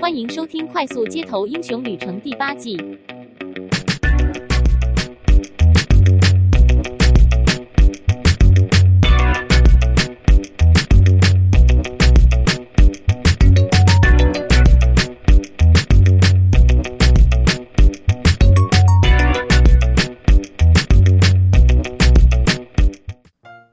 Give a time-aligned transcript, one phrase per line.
[0.00, 2.78] 欢迎收听《快速街头英雄旅程》第八季。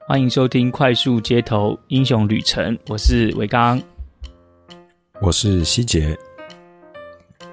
[0.06, 3.82] 欢迎收听《快速街头英雄旅程》，我是维刚，
[5.20, 6.16] 我是希杰，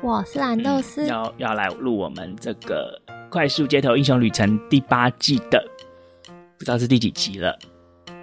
[0.03, 5.67] 我是蓝豆丝，要要来录我们这个《快速街头英雄旅程》第八季的，
[6.59, 7.59] 不知道是第几集了。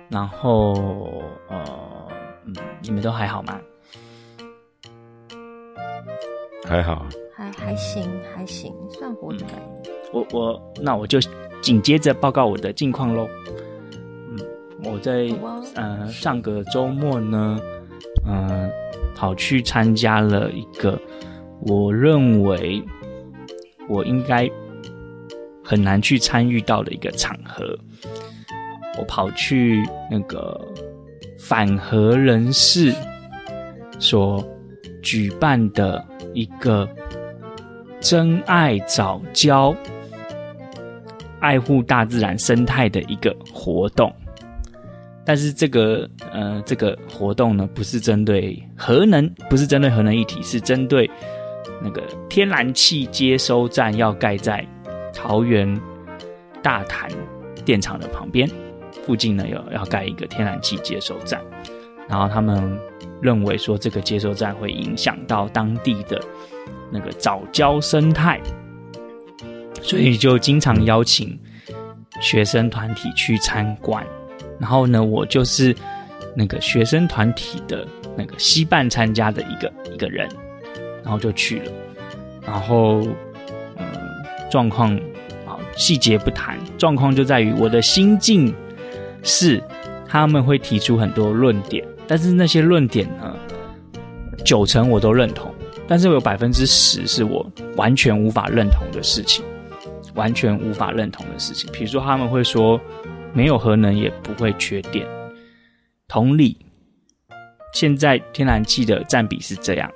[0.10, 1.66] 然后，呃，
[2.46, 3.60] 嗯，你们都还好吗？
[6.64, 9.46] 还好，还还行，还行，算活着。
[10.14, 11.20] 我我那我就
[11.62, 13.28] 紧接着报告我的近况喽。
[14.84, 15.30] 我在
[15.76, 17.60] 呃上个周末呢，
[18.26, 18.72] 嗯、呃，
[19.22, 21.00] 跑去参加了一个
[21.68, 22.84] 我认为
[23.88, 24.50] 我应该
[25.64, 27.78] 很难去参与到的一个场合。
[28.98, 30.60] 我跑去那个
[31.38, 32.92] 反核人士
[34.00, 34.44] 所
[35.04, 36.90] 举办的一个
[38.00, 39.76] 真爱早教、
[41.42, 44.12] 爱护大自然生态的一个活动。
[45.24, 51.10] 但是这个呃，这个活动呢，不是针对核能，不是针对核能议题，是针对
[51.82, 54.66] 那个天然气接收站要盖在
[55.14, 55.80] 桃园
[56.64, 57.10] 大潭
[57.64, 58.50] 电厂的旁边，
[59.06, 61.40] 附近呢有要盖一个天然气接收站，
[62.10, 62.80] 然后他们
[63.22, 66.20] 认为说这个接收站会影响到当地的
[66.92, 68.42] 那个早礁生态，
[69.82, 71.40] 所以就经常邀请
[72.20, 74.04] 学生团体去参观。
[74.62, 75.76] 然后呢，我就是
[76.36, 80.30] 那个学生团体的那个携伴参加的一个一个人，
[81.04, 81.72] 然后就去了。
[82.46, 83.02] 然后，
[83.78, 83.84] 嗯，
[84.52, 84.96] 状况
[85.48, 88.54] 啊，细节不谈，状况就在于我的心境
[89.24, 89.60] 是，
[90.08, 93.36] 他们会提出很多论点，但是那些论点呢，
[94.46, 95.52] 九成我都认同，
[95.88, 97.44] 但是有百分之十是我
[97.78, 99.44] 完全无法认同的事情，
[100.14, 101.68] 完全无法认同的事情。
[101.74, 102.80] 比如说，他们会说。
[103.34, 105.08] 没有核能也不会缺电。
[106.08, 106.58] 同理，
[107.74, 109.90] 现在天然气的占比是这样，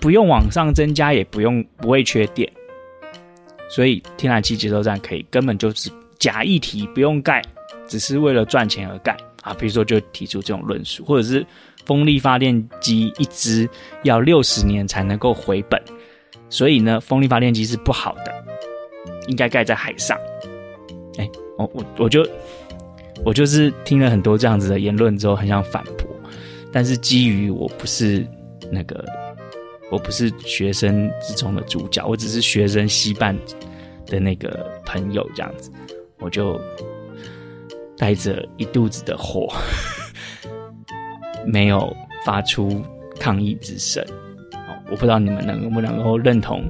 [0.00, 2.50] 不用往上增加，也不用不会缺电。
[3.70, 7.42] 所以天然气接收站可以根本就是假议题，不用盖，
[7.88, 9.54] 只是为了赚钱而盖啊。
[9.54, 11.44] 比如说，就提出这种论述，或者是
[11.86, 13.68] 风力发电机一只
[14.02, 15.82] 要六十年才能够回本，
[16.50, 18.44] 所以呢，风力发电机是不好的，
[19.28, 20.18] 应该盖在海上。
[21.16, 21.26] 哎。
[21.58, 22.26] 我我我就
[23.24, 26.06] 我就是听了很多这样子的言论之后，很想反驳，
[26.70, 28.26] 但是基于我不是
[28.70, 29.04] 那个
[29.90, 33.34] 我不是学生之中的主角，我只是学生携伴
[34.04, 35.70] 的那个朋友这样子，
[36.18, 36.60] 我就
[37.96, 39.48] 带着一肚子的火，
[41.46, 41.90] 没有
[42.24, 42.82] 发出
[43.18, 44.04] 抗议之声。
[44.90, 46.62] 我不知道你们能不能够认同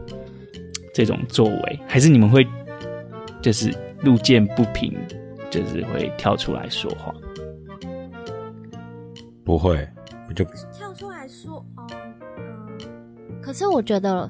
[0.95, 2.47] 这种作为，还是你们会
[3.43, 3.75] 就是。
[4.03, 4.93] 路见不平，
[5.51, 7.15] 就是会跳出来说话。
[9.45, 9.89] 不会，
[10.29, 11.87] 我就跳出来说哦，
[12.39, 12.77] 嗯。
[13.41, 14.29] 可是我觉得，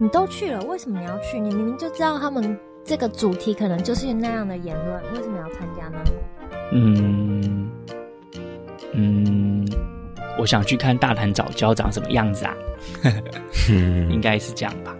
[0.00, 1.38] 你都去了，为什么你要去？
[1.38, 5.98] 你明明就知道他们这个主题可能就是那样的言论，为什么要参加呢？
[6.72, 7.70] 嗯
[8.94, 9.64] 嗯，
[10.38, 12.54] 我想去看大潭早教长什么样子啊，
[14.10, 14.96] 应该是这样吧。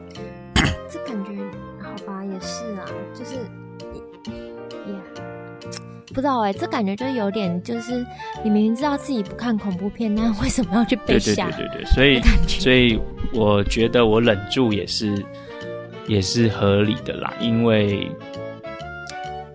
[6.12, 8.04] 不知道哎、欸，这感觉就有点，就是
[8.44, 11.50] 你明明知道自己不看恐怖片，那为什么要去被吓？
[11.50, 13.00] 对对对对对，所以所以
[13.32, 15.24] 我觉得我忍住也是
[16.06, 18.08] 也是合理的啦，因为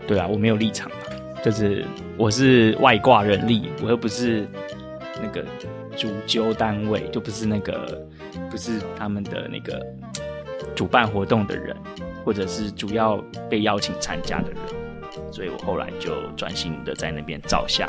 [0.07, 0.95] 对啊，我没有立场嘛，
[1.43, 1.85] 就是
[2.17, 4.47] 我是外挂人力，我又不是
[5.21, 5.45] 那个
[5.95, 8.03] 主揪单位，就不是那个
[8.49, 9.85] 不是他们的那个
[10.75, 11.75] 主办活动的人，
[12.25, 13.17] 或者是主要
[13.49, 14.86] 被邀请参加的人。
[15.31, 17.87] 所以我后来就专心的在那边照相，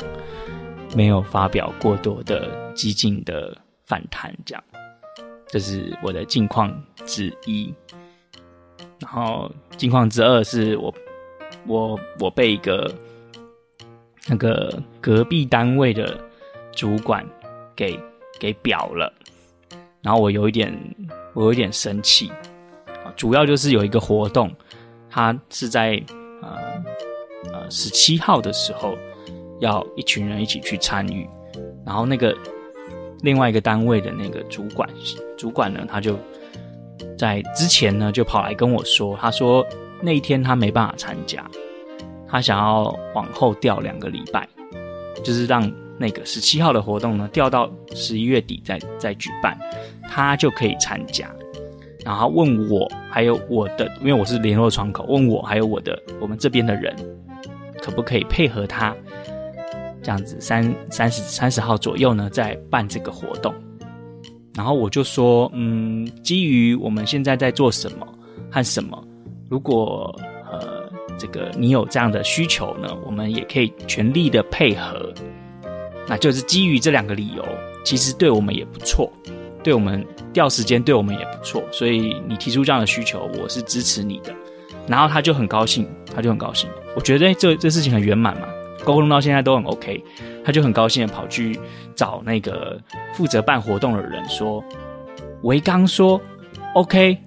[0.95, 4.63] 没有发表过多的激进的反弹，这样，
[5.47, 6.71] 这是我的近况
[7.05, 7.73] 之一。
[8.99, 10.93] 然后近况之二是我，
[11.65, 12.93] 我我被一个
[14.27, 16.19] 那个隔壁单位的
[16.71, 17.25] 主管
[17.75, 17.99] 给
[18.39, 19.11] 给表了，
[20.01, 20.71] 然后我有一点
[21.33, 22.31] 我有一点生气，
[23.15, 24.53] 主要就是有一个活动，
[25.09, 26.01] 他是在。
[27.69, 28.97] 十七号的时候，
[29.59, 31.27] 要一群人一起去参与，
[31.85, 32.35] 然后那个
[33.21, 34.89] 另外一个单位的那个主管，
[35.37, 36.17] 主管呢，他就
[37.17, 39.65] 在之前呢就跑来跟我说，他说
[40.01, 41.45] 那一天他没办法参加，
[42.27, 44.47] 他想要往后调两个礼拜，
[45.23, 49.57] 就是让那个十七号的活动呢调到十一月底再再举办，
[50.09, 51.29] 他就可以参加。
[52.05, 56.95] 然后问我还有我的，因为我是联络窗口，问我还有我的我们这边的人
[57.79, 58.95] 可不可以配合他。
[60.01, 63.53] 这样子三三十三十号左右呢，再办这个活动。
[64.55, 68.07] 然后我就说，嗯，基于我们现在在做什么
[68.49, 69.01] 和什么，
[69.49, 70.13] 如果
[70.49, 75.13] 呃这个你有这样的需求呢，我们也可以全力的配合。
[76.07, 77.45] 那就是基于这两个理由，
[77.83, 79.11] 其实对我们也不错，
[79.61, 81.61] 对我们调时间对我们也不错。
[81.71, 84.33] 所以你提出这样的需求，我是支持你的。
[84.87, 86.69] 然后他就很高兴，他就很高兴。
[86.95, 88.47] 我觉得这这事情很圆满嘛。
[88.85, 90.01] 沟通到现在都很 OK，
[90.43, 91.59] 他就很高兴的跑去
[91.95, 92.79] 找那个
[93.13, 94.63] 负责办活动的人说
[95.43, 96.19] ：“维刚说
[96.73, 97.17] OK，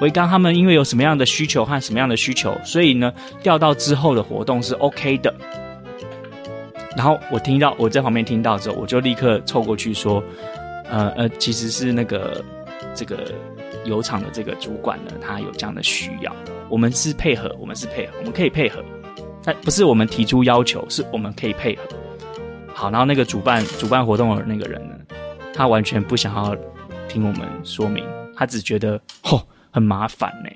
[0.00, 3.12] 维刚他们因为有什么样的需求和什么样的需求，所以呢
[3.42, 5.32] 调到之后的活动是 OK 的。”
[6.96, 10.22] 然后我听到我在旁边听到之后，我就立刻凑过去说
[10.90, 12.44] ：“呃呃，其实是那个
[12.92, 13.32] 这个
[13.84, 16.34] 油厂的这个主管呢，他有这样的需要，
[16.70, 18.84] 我们是配合，我们是配合，我们可以配合。”
[19.44, 21.82] 但不是我们提出要求，是我们可以配合。
[22.74, 24.94] 好，然后那个主办主办活动的那个人呢，
[25.54, 26.54] 他完全不想要
[27.08, 28.04] 听我们说明，
[28.36, 30.50] 他只觉得吼很麻烦呢，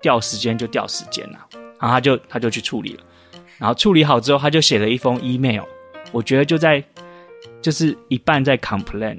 [0.00, 1.38] 调时间就调时间呐，
[1.78, 3.02] 然后他就他就去处理了，
[3.58, 5.64] 然后处理好之后，他就写了一封 email，
[6.10, 6.82] 我觉得就在
[7.60, 9.18] 就是一半在 complain，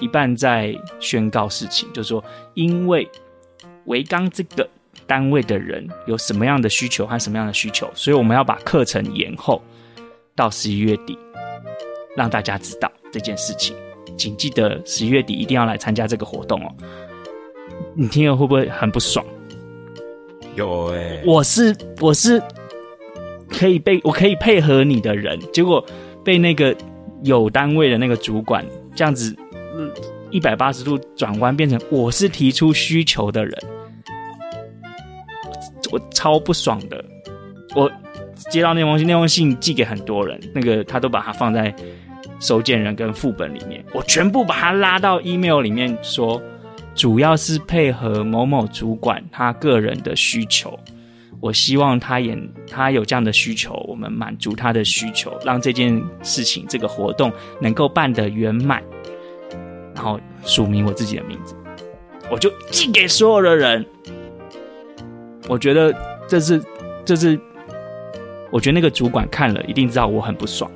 [0.00, 2.24] 一半在宣告事情，就是说
[2.54, 3.08] 因为
[3.84, 4.68] 维刚这个。
[5.06, 9.62] 单位的人有什么样的需求和什么样的需求，所以我们要把课程延后
[10.34, 11.18] 到十一月底，
[12.16, 13.76] 让大家知道这件事情。
[14.16, 16.70] 请记得十一月底一定要来参加这个活动哦。
[17.94, 19.24] 你听了会不会很不爽？
[20.54, 22.40] 有哎、欸，我是我是
[23.48, 25.84] 可以被我可以配合你的人，结果
[26.24, 26.76] 被那个
[27.24, 28.64] 有单位的那个主管
[28.94, 29.34] 这样子
[30.30, 33.52] 一百八十度转弯，变成我是提出需求的人。
[35.90, 37.04] 我超不爽的，
[37.74, 37.90] 我
[38.50, 41.74] 接到那封信，那封信寄给很多人，那个他都把它放在
[42.40, 46.42] 收件人跟副本里面，我全部把它拉到 email 里面说，
[46.94, 50.78] 主要是配合某某主管他个人的需求，
[51.40, 52.36] 我希望他也
[52.70, 58.82] 他有这样的需求，我们满足他的需求，让这件事情这个活动能够办得圆满，
[59.94, 61.54] 然后署名我自己的名字，
[62.30, 63.84] 我就寄给所有的人。
[65.48, 65.94] 我觉得
[66.26, 66.62] 这是，
[67.04, 67.38] 这是，
[68.50, 70.70] 我觉得那个主管看了一定知道我很不爽。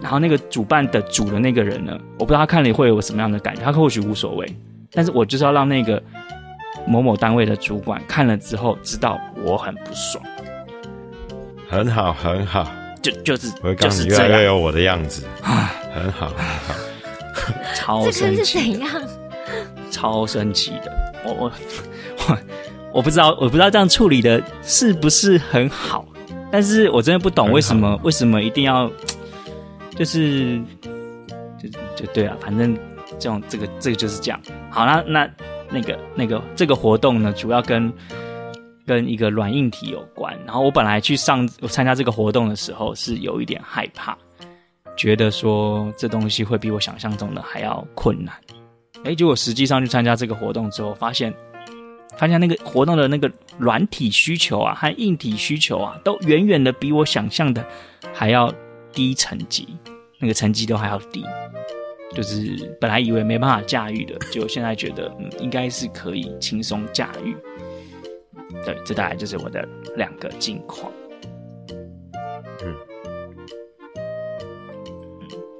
[0.00, 4.56] 然后那个主办的主的那个人呢，我不知道他看了会有什么样的感觉，他或许无所谓，
[4.90, 6.02] 但是我就是要让那个
[6.86, 10.24] 某某单位的主管看了之后知道我很不爽。
[11.68, 12.68] 很好，很好，
[13.00, 16.74] 就就是，我刚你越来越有我的样子啊，很好，很好，
[17.74, 18.90] 超生气，怎样？
[19.90, 21.52] 超生气的，我我
[22.28, 22.38] 我。
[22.92, 26.06] 我不知道，我不知道这样处理的是不是很好，
[26.50, 28.90] 但是我真的不懂为什么为什么一定要，
[29.96, 30.60] 就是
[31.58, 32.76] 就就对了，反正
[33.18, 34.38] 这种这个这个就是这样。
[34.70, 35.30] 好啦，那那
[35.70, 37.90] 那个那个这个活动呢，主要跟
[38.86, 40.38] 跟一个软硬体有关。
[40.44, 44.14] 然后我本来去上我参加这个活动的时候是有一点害怕，
[44.96, 48.34] 觉得说这东西会比我想象中的还要困难。
[49.04, 51.32] 哎，结果实际上去参加这个活动之后，发现。
[52.16, 57.64] 发现那个活动的那个软体需求啊，和硬体需求啊，都远远的比我想象的
[58.12, 58.52] 还要
[58.92, 59.68] 低层级，
[60.18, 61.24] 那个成绩都还要低。
[62.14, 67.34] 就是本来以为没办法驾驭的，就现在觉得嗯，应该是可以轻松驾驭。
[68.64, 69.66] 对，这大概就是我的
[69.96, 70.92] 两个近况。
[72.62, 72.76] 嗯，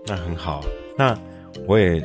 [0.07, 0.63] 那很好。
[0.99, 1.19] 那
[1.67, 1.99] 我也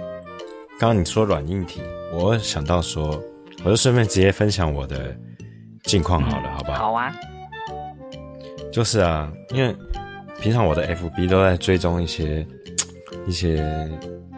[0.80, 1.82] 刚刚你说软硬体，
[2.14, 3.22] 我想到说。
[3.64, 5.16] 我就顺便直接分享我的
[5.84, 6.78] 近况好了，嗯、好不好？
[6.78, 7.14] 好啊。
[8.72, 9.76] 就是啊，因为
[10.40, 12.46] 平常我的 FB 都在追踪一些
[13.26, 13.56] 一些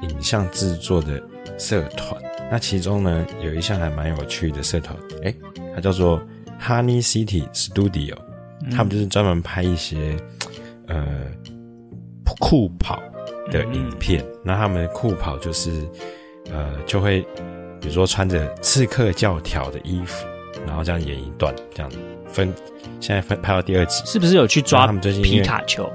[0.01, 1.21] 影像制作的
[1.57, 5.35] 社团，那其中呢有一项还蛮有趣的社团，诶、欸，
[5.75, 6.21] 它叫做
[6.61, 8.15] Honey City Studio，
[8.71, 10.15] 他们就是专门拍一些
[10.87, 11.05] 呃
[12.39, 13.01] 酷跑
[13.51, 15.85] 的影片，那、嗯、他们的酷跑就是
[16.49, 17.25] 呃就会。
[17.79, 20.25] 比如说穿着刺客教条的衣服，
[20.65, 21.91] 然后这样演一段，这样
[22.27, 22.53] 分。
[22.99, 25.89] 现在分拍到第二集，是不是有去抓他们最近皮卡丘？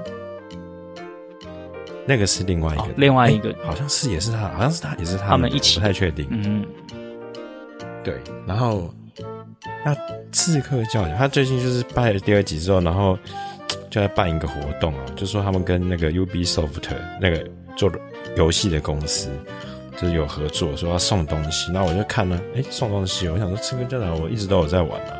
[2.07, 6.27] 那个是另外一个，哦、另外一个、欸、好像是也是他，好像是他也是他们，一起，不太确定。
[6.31, 6.65] 嗯，
[8.03, 8.15] 对。
[8.47, 8.93] 然后
[9.83, 9.95] 那
[10.31, 13.17] 刺客教条，他最近就是拍了第二集之后，然后
[13.89, 16.69] 就在办一个活动啊，就说他们跟那个 Ubisoft
[17.21, 17.91] 那个做
[18.35, 19.29] 游戏的公司
[19.97, 21.71] 就是有合作，说要送东西。
[21.71, 25.17] 然后我就看了，哎、送东西，我想说刺客教条我一直都有在玩啊，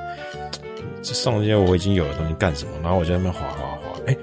[1.01, 2.72] 这送这些我已经有的东西干什么？
[2.82, 4.17] 然后我就在那边滑滑滑，哎、欸，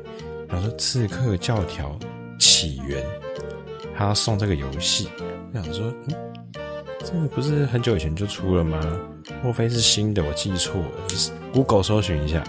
[0.49, 1.99] 然后说刺客教条。
[2.39, 3.01] 起源，
[3.97, 5.09] 他要送这个游戏，
[5.55, 6.15] 我想说，嗯，
[6.99, 8.81] 这个不是很久以前就出了吗？
[9.45, 10.25] 莫非是新的？
[10.25, 10.89] 我记错了。
[11.53, 12.43] Google 搜寻一下，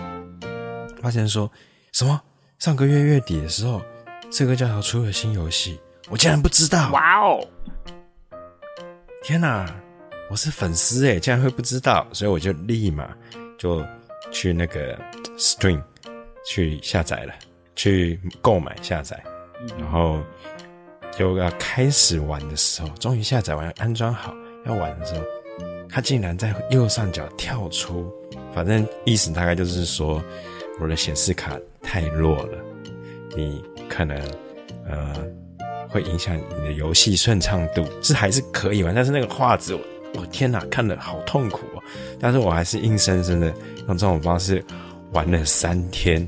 [0.99, 1.51] 发现说
[1.91, 2.19] 什么？
[2.57, 3.83] 上个月月底的时候，
[4.31, 5.79] 刺客教条出了新游戏，
[6.09, 6.89] 我竟然不知道！
[6.91, 7.45] 哇哦！
[9.23, 9.65] 天哪，
[10.29, 13.09] 我是粉丝哎，竟然会不知道，所以我就立马
[13.57, 13.81] 就
[14.33, 14.99] 去那个
[15.37, 15.81] Stream
[16.45, 17.33] 去下载了，
[17.73, 19.17] 去购买下载。
[19.79, 20.21] 然后
[21.17, 25.21] 就要开始玩的时候，终于下载完，安装好要玩的时候，
[25.89, 28.13] 它竟然在右上角跳出，
[28.53, 30.21] 反正意思大概就是说，
[30.81, 32.57] 我的显示卡太弱了，
[33.37, 34.19] 你可能
[34.85, 35.15] 呃
[35.93, 39.81] 会影响你的游戏顺畅度，是还是可以玩，但是那个画质，我
[40.15, 41.83] 我天哪，看得好痛苦哦，
[42.19, 43.53] 但是我还是硬生生的
[43.87, 44.61] 用这种方式
[45.11, 46.27] 玩了三天，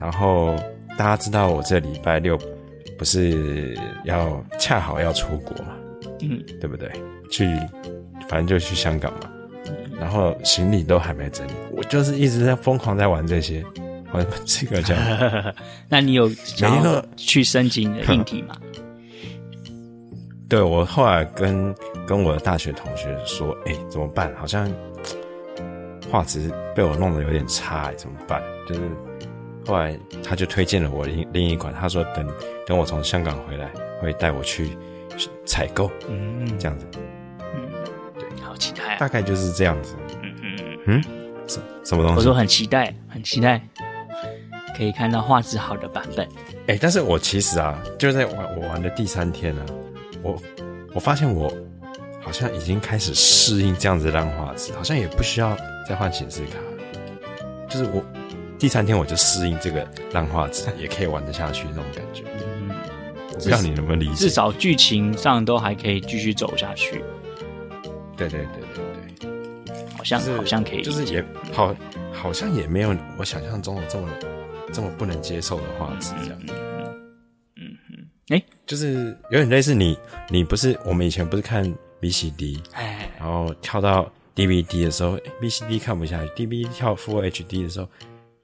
[0.00, 0.56] 然后。
[0.96, 2.38] 大家知道我这礼拜六
[2.96, 5.74] 不是要恰好要出国嘛？
[6.20, 6.88] 嗯，对不对？
[7.28, 7.44] 去，
[8.28, 9.28] 反正就去香港嘛。
[9.98, 13.64] 然后行李都还没整理，我就是一直在疯狂在玩这些。
[14.14, 14.94] 我这个叫……
[15.88, 18.56] 那你有然后去升级你的硬体吗？
[20.48, 21.74] 对，我后来跟
[22.06, 24.32] 跟我的大学同学说：“哎、欸，怎么办？
[24.36, 24.70] 好像
[26.10, 28.42] 画质被我弄得有点差，哎，怎么办？
[28.68, 28.80] 就是。”
[29.66, 32.28] 后来他就推荐了我另另一款，他说等
[32.66, 34.76] 等我从香港回来会带我去
[35.46, 36.86] 采购，嗯，这样子，
[37.40, 37.72] 嗯，
[38.18, 41.02] 对，好期待啊，大概就是这样子，嗯嗯嗯，嗯，
[41.46, 42.18] 什什么东西？
[42.18, 43.66] 我说很期待，很期待
[44.76, 46.28] 可以看到画质好的版本。
[46.66, 49.64] 哎，但是我其实啊，就在玩我玩的第三天呢，
[50.22, 50.36] 我
[50.92, 51.52] 我发现我
[52.20, 55.56] 好像已经开始适应这样子的烂画质，好像也不需要
[55.88, 56.58] 再换显示卡，
[57.68, 58.02] 就是我。
[58.56, 62.22] 第三天我就适应这个烂画质，也可以玩得下去那种感觉。
[62.60, 62.70] 嗯，
[63.28, 64.14] 我不知道你能不能理解？
[64.14, 67.04] 至少剧情上都还可以继续走下去。
[68.16, 68.62] 对对对
[69.18, 69.28] 对
[69.68, 71.74] 对，好像、就是、好像可以，就是也好，
[72.10, 74.08] 好像也没有我想象中的这么
[74.74, 76.38] 这么不能接受的画质这样。
[77.56, 77.76] 嗯
[78.28, 79.96] 嗯就是有点类似你，
[80.28, 81.64] 你不是我们以前不是看
[82.00, 87.88] VCD，哎，然后跳到 DVD 的时候，VCD 看不下去，DVD 跳 Full HD 的时候。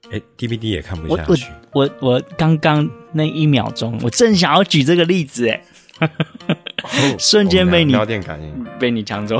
[0.09, 1.45] 哎、欸、，DVD 也看不下去。
[1.71, 5.63] 我我我刚刚那一秒钟，我正想要举这个例子，哎、
[5.99, 9.39] 哦， 瞬间被你脑电感应被你抢走。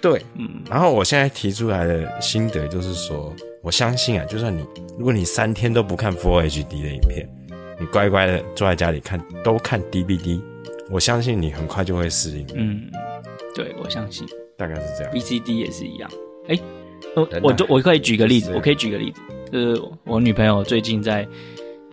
[0.00, 0.48] 对， 嗯。
[0.70, 4.66] 然后我现在提出来的心得就是说，我相信啊，就算你
[4.98, 7.28] 如果你三天都不看 Full HD 的影片，
[7.78, 10.40] 你乖乖的坐在家里看，都看 DVD，
[10.90, 12.46] 我相信你很快就会适应。
[12.54, 12.90] 嗯，
[13.54, 14.26] 对，我相信
[14.56, 15.12] 大概是这样。
[15.14, 16.10] VCD 也是一样。
[16.48, 16.62] 哎、欸，
[17.14, 19.20] 我我就我可以举个例子，我可以举个例子。
[19.52, 21.26] 就是我女朋友最近在，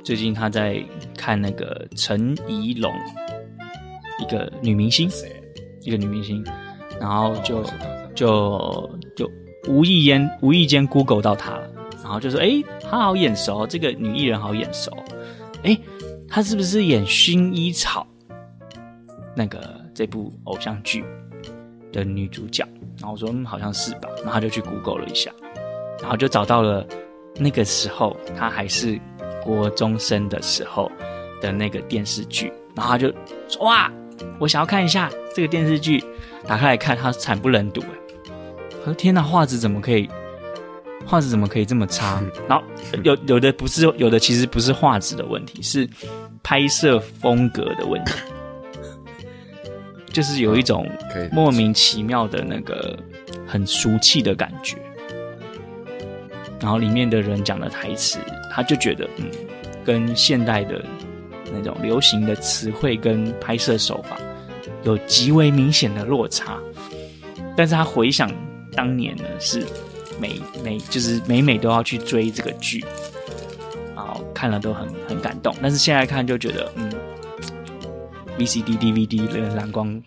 [0.04, 0.84] 最近她在
[1.18, 2.92] 看那个陈怡龙，
[4.20, 5.10] 一个女明星，
[5.82, 6.44] 一个女明星，
[7.00, 7.64] 然后就
[8.16, 9.30] 就就
[9.68, 11.70] 无意间无意间 Google 到她了，
[12.04, 14.92] 然后就说：“诶，她好眼熟，这个女艺人好眼熟，
[15.64, 15.80] 诶，
[16.28, 18.06] 她是不是演薰衣草
[19.36, 21.04] 那个这部偶像剧
[21.92, 22.66] 的女主角？”
[23.00, 25.32] 然后我说：“嗯，好像是吧。”然后就去 Google 了一下，
[26.02, 26.86] 然后就找到了。
[27.42, 29.00] 那个时候她还是
[29.42, 30.92] 国中生的时候
[31.40, 33.08] 的那个电视剧，然后他就
[33.48, 33.90] 说哇，
[34.40, 36.04] 我想要看一下这个电视剧，
[36.46, 37.99] 打开来看，他惨不忍睹哎，
[38.94, 40.10] 天呐，画质怎么可以，
[41.06, 42.22] 画质怎么可以这么差？
[42.48, 42.64] 然后
[43.04, 45.88] 有有的不是，有的其实不是画质的问题，是
[46.44, 48.14] 拍摄风格的问题，
[50.12, 50.88] 就是有一种
[51.32, 52.98] 莫名其妙的那个
[53.48, 54.78] 很俗气的感觉。
[56.62, 58.20] 然后里面的人讲的台词，
[58.52, 59.26] 他就觉得嗯，
[59.86, 60.84] 跟现代的
[61.54, 64.18] 那种流行的词汇跟拍摄手法
[64.84, 66.60] 有极为明显的落差。
[67.56, 68.30] 但是他回想
[68.74, 69.66] 当年呢，是
[70.20, 72.84] 每每就是每每都要去追这个剧，
[73.96, 75.56] 然后看了都很很感动。
[75.62, 76.92] 但是现在看就觉得嗯
[78.38, 80.02] ，VCD、DVD 那个蓝光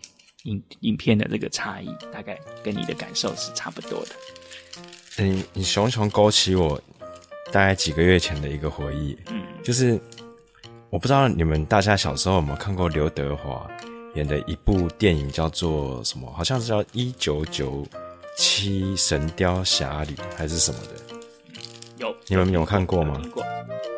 [0.45, 5.25] 影影片的这个差异，大概跟你的感受是差不多的。
[5.25, 6.81] 你你熊熊勾起我
[7.53, 10.01] 大概几个月前的一个回忆，嗯，就是
[10.89, 13.71] 我不知道你们大家小时候有没有看过刘德华
[14.15, 16.33] 演的一部电影，叫做什么？
[16.35, 17.87] 好像是叫《一九九
[18.37, 21.17] 七神雕侠侣》还是什么的？
[21.99, 23.21] 有，你们有看过吗？
[23.33, 23.45] 过。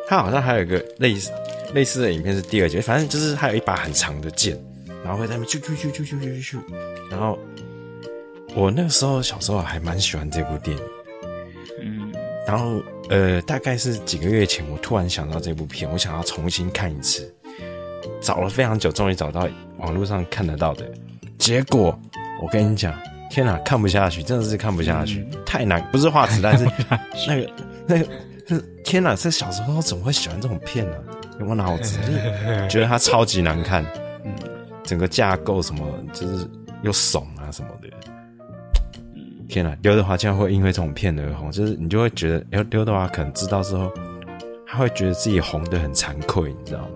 [0.07, 1.31] 他好像还有一个类似
[1.73, 4.57] 类似的影片是第二集，反正就是还有一把很长的剑，
[5.03, 6.59] 然后会在那边咻咻咻咻咻咻咻，
[7.09, 7.39] 然后
[8.55, 10.83] 我那个时候小时候还蛮喜欢这部电影。
[11.81, 12.13] 嗯，
[12.47, 12.81] 然后。
[13.07, 17.31] 呃，大概是几个月前，我突然想到这部片，我想要重新看一次，
[18.19, 20.91] 找了非常久，终于找到网络上看得到的。
[21.37, 21.95] 结果
[22.41, 26.65] 我跟你讲，天哪，看不下去，真的是看不下去，嗯、太难，不是画质，但是
[27.27, 27.49] 那个
[27.87, 28.05] 那个
[28.47, 31.01] 是天哪，这小时候怎么会喜欢这种片呢、啊？
[31.39, 31.99] 有没有脑子？
[32.69, 33.83] 觉得它超级难看，
[34.23, 34.33] 嗯，
[34.83, 36.47] 整个架构什么就是
[36.81, 37.89] 又怂啊什么的。
[39.47, 43.91] 天呐，刘德华竟然会因为这种片而红，就是你就会觉得，刘，刘德华可能知道之后，
[44.65, 46.87] 他会觉得自己红的很惭愧，你知道吗？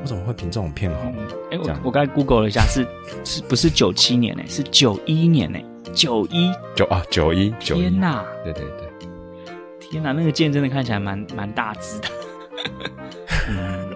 [0.00, 1.14] 就我怎么会凭这种片红？
[1.50, 2.86] 哎、嗯，我我刚才 Google 了一下，是
[3.24, 4.42] 是不是九七年呢？
[4.48, 5.58] 是九一年呢？
[5.92, 7.80] 九一九啊，九一九一。
[7.80, 8.88] 天呐，对对对，
[9.80, 12.08] 天呐，那个剑真的看起来蛮蛮大只的。
[13.48, 13.90] 嗯，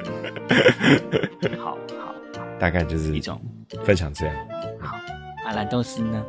[1.59, 2.15] 好好好，
[2.59, 3.41] 大概就是一种
[3.85, 4.35] 分享这样。
[4.81, 4.97] 好，
[5.47, 6.25] 阿兰豆丝呢？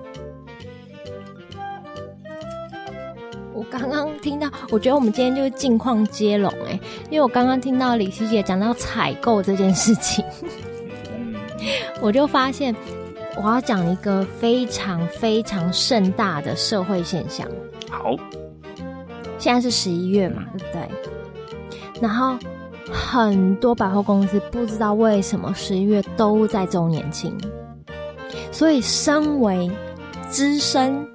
[3.56, 6.78] 我刚刚听到，我觉得我们今天就是近况接龙哎，
[7.10, 10.24] 因为我刚刚听到李希姐讲到采购这件事情，
[12.02, 12.76] 我就发现
[13.38, 17.48] 我要讲一个非常非常盛大的社会现象。
[17.90, 18.14] 好，
[19.40, 22.02] 现在是十一月嘛，对不对？
[22.02, 22.38] 然后
[22.92, 27.34] 很多百货公司不知道为什么十一月都在周年庆，
[28.52, 29.72] 所以身为
[30.30, 31.08] 资深。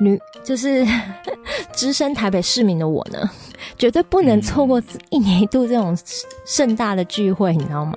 [0.00, 0.84] 女就是
[1.72, 3.30] 资深台北市民的我呢，
[3.78, 5.96] 绝对不能错过一年一度这种
[6.46, 7.94] 盛大的聚会，你知道吗？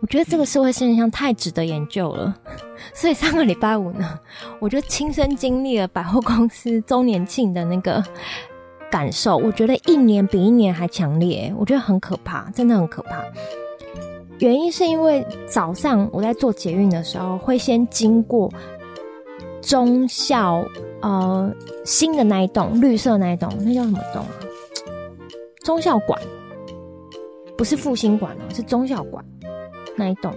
[0.00, 2.34] 我觉得这个社会现象太值得研究了，
[2.94, 4.18] 所以上个礼拜五呢，
[4.60, 8.02] 我就亲身经历了百货公司周年庆的那个
[8.90, 13.24] 感受，我觉得一年比一年还强烈，我觉得很可怕，真的很可怕。
[14.40, 18.52] 原因是因为早上我在做捷运的时候，会先经过
[19.66, 20.64] 忠孝。
[21.02, 24.32] 呃，新的那一栋绿色那一栋，那叫什么栋啊？
[25.62, 26.18] 中校馆，
[27.58, 29.22] 不是复兴馆哦，是中校馆
[29.96, 30.32] 那一栋。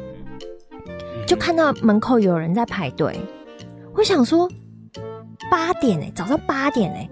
[1.25, 3.17] 就看到门口有人在排队，
[3.95, 4.49] 我想说
[5.49, 7.09] 八点哎，早上八点哎，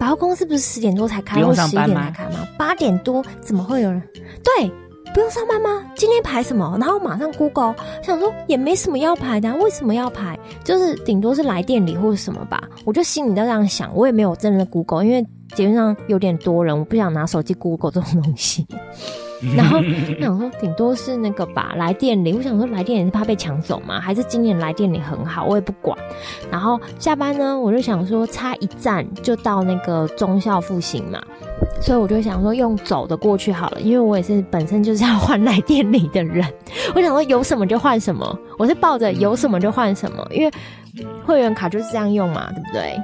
[0.00, 2.44] 百货公司不是十点多才开，或十一点才开吗？
[2.58, 4.02] 八点多怎么会有人？
[4.42, 4.68] 对。
[5.14, 5.82] 不用上班吗？
[5.94, 6.76] 今天排什么？
[6.78, 10.38] 然后马上 Google，想说也没什么要排的啊，为什么要排？
[10.62, 12.62] 就是顶多是来店里或者什么吧。
[12.84, 18.66] 我就心里在这样想，我也没有真的 Google，因为捷运上有点多人，我不想拿手机 Google 这种东西。
[19.56, 22.32] 然后我想说，顶多是那个吧，来店里。
[22.32, 24.00] 我想说，来店里是怕被抢走吗？
[24.00, 25.44] 还是今年来店里很好？
[25.44, 25.96] 我也不管。
[26.50, 31.22] 然后下班呢，我就想说，差一站就到那个中孝复兴嘛。
[31.80, 36.44] 所以我就想说用走的过去好了，因为我也是本身就是要换来店里的人。
[36.94, 40.50] 我想说有什么就换什么，我是抱着有什么就换什么，因为
[41.24, 42.96] 会员卡就是这样用嘛，对不对？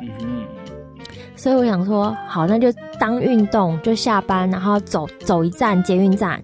[1.43, 6.41] 所以我想说好，那就当运动，就下班然后走走一站捷运站，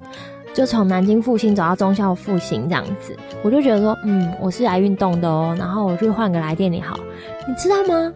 [0.53, 3.17] 就从南京复兴走到忠孝复兴这样子。
[3.45, 6.99] 我就觉得说，嗯，我是来运动的哦，然后我就换个来店里好，
[7.47, 8.13] 你知道吗？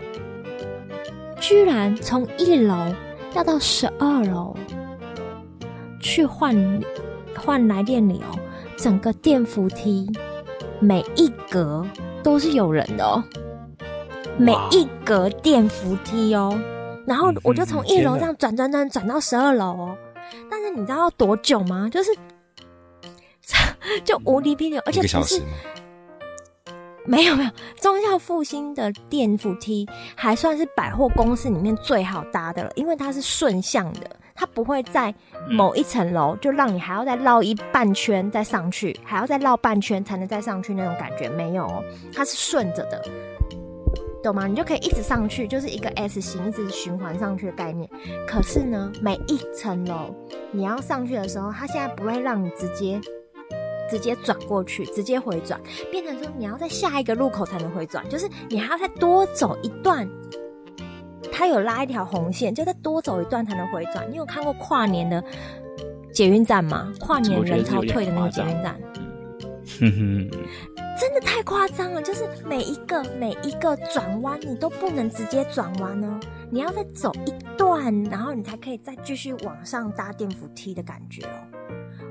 [1.38, 2.75] 居然从一楼。
[3.35, 4.55] 要到十二楼
[5.99, 6.83] 去换
[7.35, 8.38] 换来店里哦，
[8.77, 10.07] 整个电扶梯
[10.81, 11.83] 每一格
[12.23, 13.25] 都是有人的哦，
[14.37, 16.61] 每一格电扶梯哦，
[17.07, 19.99] 然后我就从一楼这样转转转转到十二楼哦，
[20.51, 21.88] 但是你知道要多久吗？
[21.91, 22.11] 就是
[24.05, 25.43] 就无敌霹雳，而且不是。
[27.05, 29.85] 没有没有，中孝复兴的电扶梯
[30.15, 35.12] 还算是百货公司里面最好搭的了，因为它是顺向的，它不会在
[35.51, 41.83] 某一层楼就让你还要再绕一半圈再上去，还要再绕半圈才能再上去那种感觉，没有哦，
[42.15, 43.05] 它是顺着的，
[44.22, 44.46] 懂吗？
[44.46, 47.88] 你就可以一直上去，就是一个 S 型一直循环上去的概念。
[48.26, 50.14] 可是呢，每一层楼
[50.52, 53.00] 你要上去的时候，它现在不会让你直接。
[53.90, 60.08] 直接转过去，直接回转，变成说你要在下一个路口才能回转，就是你还要再多走一段。
[61.30, 64.11] 它有拉一条红线，就再多走一段才能回转。
[64.11, 65.22] 你有看过跨年的
[66.11, 66.90] 捷运站吗？
[67.00, 68.80] 跨年人潮退的那个捷运站，
[69.81, 70.31] 哼哼
[70.98, 76.20] 真的太夸张了，就是每一个每一个转弯你都不能直接转弯哦，
[76.51, 81.38] 你要再走一段，然后你才可以再继续往上搭电扶梯的感觉哦，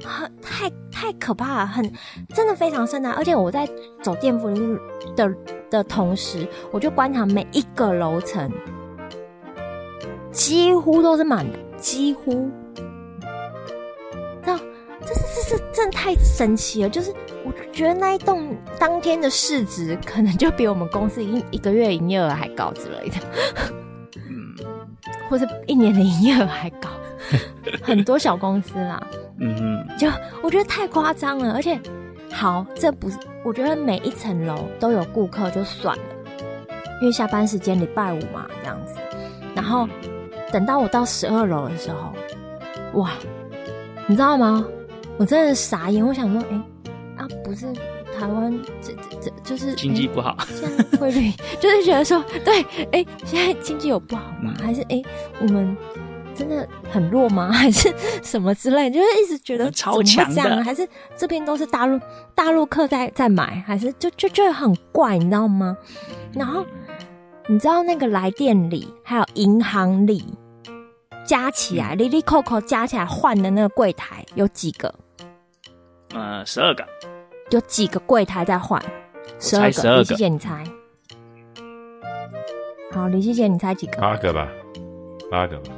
[0.03, 1.91] 很太太可怕了，很
[2.33, 3.13] 真的非常深啊！
[3.17, 3.67] 而且我在
[4.01, 4.61] 走电扶梯
[5.15, 5.33] 的
[5.69, 8.51] 的同时，我就观察每一个楼层，
[10.31, 12.49] 几乎都是满的，几乎。
[15.51, 16.89] 这真的太神奇了！
[16.89, 23.17] 就是我觉得那一栋当天的市值可能就比我们公司一一个月营业额还高之类的，
[24.15, 24.55] 嗯，
[25.29, 26.87] 或者一年的营业额还高，
[27.83, 29.05] 很多小公司啦，
[29.39, 30.07] 嗯嗯，就
[30.41, 31.51] 我觉得太夸张了。
[31.51, 31.77] 而且，
[32.31, 36.03] 好，这不是我觉得每一层楼都有顾客就算了，
[37.01, 38.95] 因为下班时间礼拜五嘛这样子，
[39.53, 39.85] 然后
[40.49, 42.13] 等到我到十二楼的时候，
[43.01, 43.11] 哇，
[44.07, 44.65] 你知道吗？
[45.17, 46.55] 我真的傻眼，我想说，哎、
[47.17, 47.71] 欸，啊，不是
[48.17, 54.53] 台湾，这这这就是经济不好，现在汇率 就是觉得说，对，哎、欸，现在经济有不好吗？
[54.61, 55.05] 还是哎、欸，
[55.41, 55.77] 我们
[56.33, 57.51] 真的很弱吗？
[57.53, 57.93] 还是
[58.23, 58.89] 什么之类？
[58.89, 61.99] 就是一直觉得超强的，还是这边都是大陆
[62.33, 65.77] 大陆客在在买，还是就就就很怪，你知道吗？
[66.33, 66.65] 然后
[67.47, 70.23] 你知道那个来电里还有银行里
[71.31, 74.93] 加起来，哩哩扣扣加起来换的那个柜台有几个？
[76.13, 76.85] 呃，十二个，
[77.51, 78.83] 有几个柜台在换？
[79.39, 80.61] 十二个，李希姐，你猜？
[82.91, 84.01] 好，李希姐，你猜几个？
[84.01, 84.49] 八个吧，
[85.31, 85.71] 八个吧。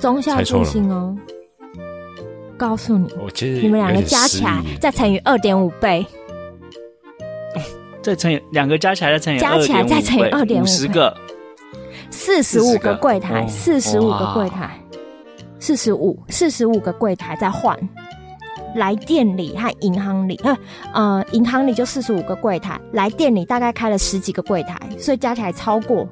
[0.00, 1.14] 中校复兴哦，
[2.56, 6.06] 告诉你，我其实你们两个加起来再乘以二点五倍，
[8.00, 11.14] 再乘以两个加起来再乘以加起来再乘以二点五倍，十个，
[12.26, 14.76] 四十五个柜台，四十五个柜台，
[15.60, 17.78] 四十五，四十五个柜台在换。
[18.74, 20.58] 来店里和银行里，呃，
[20.92, 26.04] 呃，银行里就四十五个柜台，来店里大概开了十几个柜台，所以加起来超过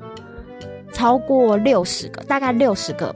[0.92, 3.12] 超过六十个，大概六十个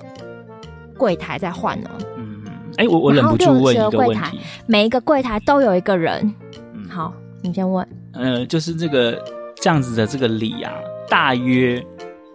[0.96, 1.90] 柜台在换哦。
[2.16, 2.42] 嗯，
[2.78, 6.34] 哎、欸，我我忍不住问一个问题，每一个柜台都有一个人。
[6.74, 7.88] 嗯，好，你先问。
[8.12, 9.22] 呃，就是这个
[9.54, 10.72] 这样子的这个礼啊，
[11.08, 11.80] 大约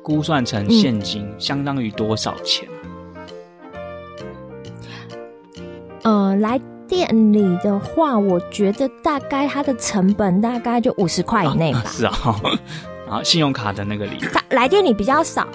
[0.04, 2.68] 估算成现金，嗯、相当于多少钱？
[6.04, 6.60] 呃，来。
[6.86, 11.80] 店里的话，我觉得大概它的成本大概就五十块以内吧。
[11.80, 12.13] 啊 是啊，
[13.08, 14.20] 然后信用卡的那个礼，
[14.52, 15.48] 来店里比较少，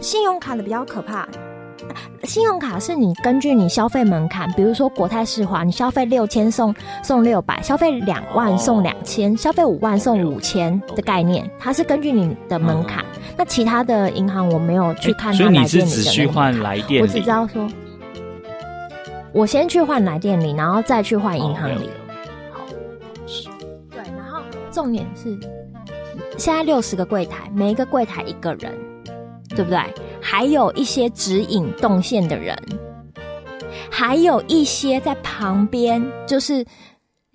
[0.00, 1.28] 信用卡的比较可怕。
[2.22, 13.04] 信用卡是你根据你消费门槛，比如说国泰世华，你消费六千送送六百，消费两万送两千，消费五万送五千的概念，它是根据你的门槛。
[13.38, 17.68] 那其他的银行我没有去看它来店里的，所以你是只去换来电，我只知道说。
[19.32, 21.88] 我先去换来电里，然后再去换银行里。
[22.52, 22.66] 好，
[23.90, 24.40] 对，然后
[24.72, 25.38] 重点是，
[26.36, 28.76] 现在六十个柜台，每一个柜台一个人，
[29.50, 29.78] 对不对？
[30.20, 32.58] 还有一些指引动线的人，
[33.88, 36.64] 还有一些在旁边就是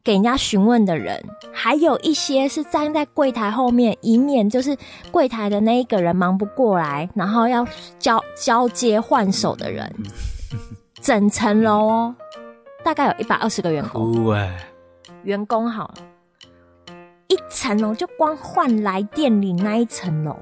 [0.04, 4.76] 给人家询问的人，还有一些是站在柜台后面，以免就是
[5.12, 7.66] 柜台的那一个人忙不过来，然后要
[7.98, 9.90] 交交接换手的人。
[11.02, 12.16] 整层楼哦，
[12.84, 14.34] 大概有一百二十个员工。
[14.34, 14.54] 欸、
[15.24, 15.96] 员工好了，
[17.28, 20.38] 一层楼就光换来店里那一层楼，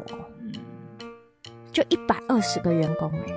[1.71, 3.33] 就一百二十个员工哎，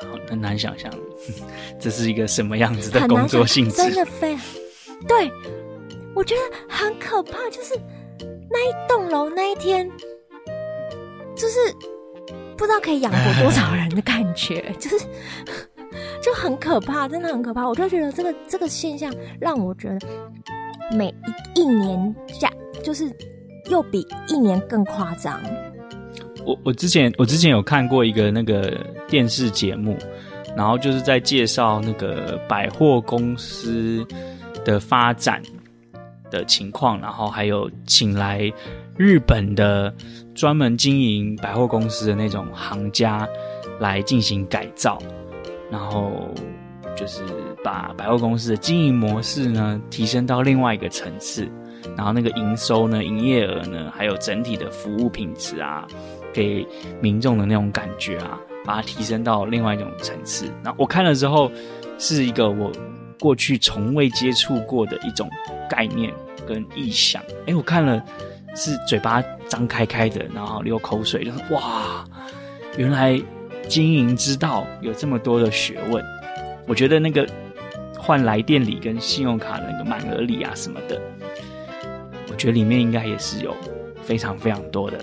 [0.00, 0.92] 好很难想象，
[1.78, 3.76] 这是一个什么样子的工作性质？
[3.76, 4.44] 真的非常
[5.06, 5.30] 对，
[6.14, 7.74] 我觉得很可怕，就是
[8.50, 9.88] 那一栋楼那一天，
[11.36, 11.58] 就是
[12.56, 15.06] 不知道可以养活多少人的感觉， 就是。
[16.20, 17.66] 就很可怕，真的很可怕。
[17.66, 19.98] 我就觉得这个这个现象让我觉得
[20.94, 21.14] 每
[21.54, 23.10] 一一年下就是
[23.70, 25.40] 又比一年更夸张。
[26.44, 28.76] 我我之前我之前有看过一个那个
[29.08, 29.96] 电视节目，
[30.56, 34.04] 然后就是在介绍那个百货公司
[34.68, 35.42] 的发展
[36.30, 38.52] 的情况，然后还有请来
[38.98, 39.92] 日本的
[40.34, 43.26] 专门经营百货公司的那种行家
[43.80, 44.98] 来进行改造。
[45.70, 46.34] 然后
[46.94, 47.22] 就是
[47.64, 51.48] 把百货公司的经营模式呢提升到另外一个层次，
[51.96, 55.86] 然后那个营收呢、营业额呢，还有整体的服务品质啊，
[56.32, 56.66] 给
[57.00, 60.50] 民众的那种感觉啊，把它提升到另外一种层次。
[60.62, 61.50] 那我看了之后，
[61.98, 62.72] 是一个我
[63.18, 65.28] 过去从未接触过的一种
[65.68, 66.12] 概念
[66.46, 67.22] 跟意象。
[67.46, 68.02] 诶，我看了
[68.54, 72.04] 是嘴巴张开开的，然后流口水，就是哇，
[72.76, 73.20] 原来。
[73.68, 76.02] 经营之道有这么多的学问，
[76.66, 77.28] 我觉得那个
[77.98, 80.98] 换来电礼跟信用卡的那个满额礼啊什么的。
[82.30, 83.54] 我觉得里面应该也是有
[84.02, 84.98] 非常非常多的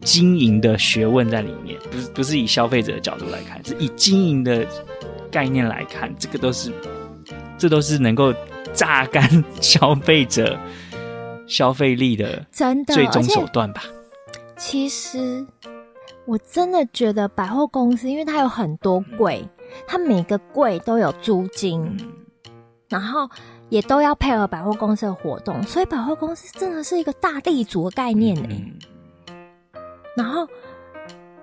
[0.00, 4.66] 经营的学问在里面，不是不是以消费者的角度来看，是以经营的
[5.30, 6.72] 概念来看，这个都是
[7.58, 8.32] 这都是能够
[8.72, 10.58] 榨干消费者
[11.46, 13.82] 消费力的真的最终手段吧。
[14.56, 15.46] 其实。
[16.24, 19.42] 我真的觉得百货公司，因为它有很多柜，
[19.86, 21.90] 它每个柜都有租金，
[22.86, 23.26] 然后
[23.70, 28.54] 也都要配合百货公司的活动，所以百货公司真的是一个大地主的概念呢。
[30.18, 30.46] 然后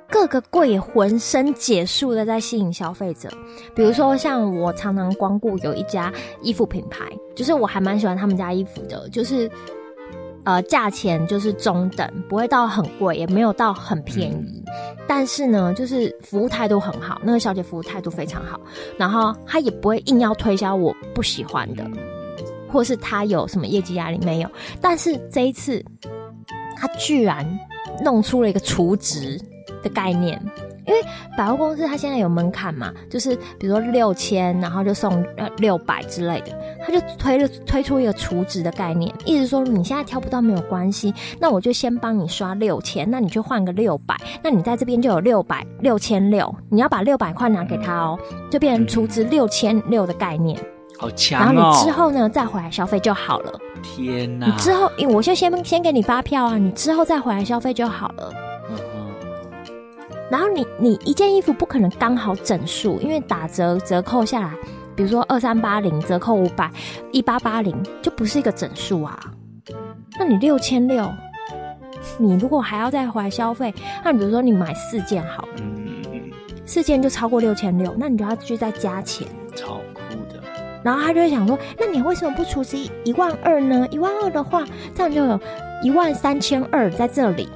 [0.10, 3.30] 各个柜也浑身解数的在吸引消费者，
[3.76, 9.50] 比如说像我常常光顾有一家衣服品牌，就是我还蛮喜欢他们家衣服的，就是。
[10.48, 14.64] 呃，价钱就是中等，不会到很贵，也没有到很便宜。
[14.68, 18.62] 嗯、但是呢，就是服务态度很好，那个小姐服务态度非常好。
[18.96, 21.84] 然后她也不会硬要推销我不喜欢的，
[22.72, 24.50] 或是她有什么业绩压力没有。
[24.80, 25.84] 但是这一次，
[26.78, 27.44] 她居然
[28.04, 29.42] 弄出了一个储值
[29.86, 30.42] 的概念。
[30.88, 31.02] 因为
[31.36, 48.20] 百货公司它现在有门槛嘛，就是比如说六千，然后就送呃六百之类的，他就推了推出一个储值的概念，意思说你现在挑不到没有关系，那我就先帮你刷六千，那你就换个六百，那你在这边就有六百六千六，你要把六百块拿给他哦，
[48.52, 50.56] 就变成储值六千六的概念，
[51.00, 51.46] 好强哦！
[51.52, 53.52] 然后你之后呢再回来消费就好了。
[53.82, 54.46] 天哪！
[54.46, 58.32] 你之后，我就先先给你发票啊，你之后再回来消费就好了。
[60.30, 64.52] 然后你你一件衣服不可能刚好整数，因为打折折扣下来，
[64.96, 66.70] 比如说二三八零折扣五百，
[67.12, 69.20] 一八八零就不是一个整数啊。
[70.18, 71.08] 那你六千六，
[72.18, 75.54] 你如果还要再回来消费，那你比如说你买四件好了，
[76.66, 80.42] 四件就超过六千六，那你就要去再加钱，超酷的。
[80.82, 83.88] 然后他就会想说，那你为什么不储值一万二呢？
[83.92, 84.64] 一万二的话，
[84.96, 85.40] 这样就有
[85.84, 87.48] 一万三千二在这里。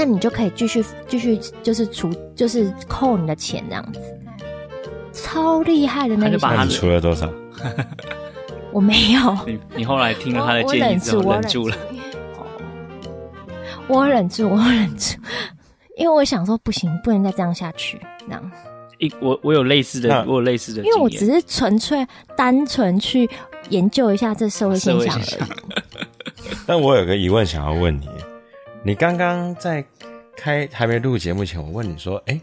[0.00, 4.00] 那你就可以继续继续就是除就是扣你的钱这样子，
[5.12, 6.38] 超厉害的那个。
[6.40, 7.30] 那你除了多少？
[8.72, 9.36] 我没有。
[9.46, 11.76] 你你后来听了他的建议之后忍住了。
[13.88, 15.18] 我忍住，我忍住，
[15.98, 18.00] 因为我想说不行，不能再这样下去。
[18.26, 18.52] 那样。
[18.96, 23.28] 一我我有类似的，我有类似的，因为我只是纯粹单纯去
[23.68, 25.50] 研究一下这社会现象而已。
[26.66, 28.08] 但我有个疑问想要问你。
[28.82, 29.84] 你刚刚在
[30.40, 32.40] 开还没录节目前，我问你说：“哎、欸，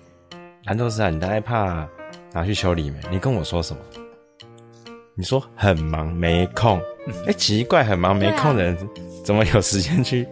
[0.66, 1.88] 蓝宙斯啊，你的 iPad
[2.32, 3.82] 拿去修理没？”你跟我说什么？
[5.16, 6.80] 你说很忙没空。
[7.26, 8.78] 哎、欸，奇怪，很忙没空的人
[9.26, 10.28] 怎么有时间去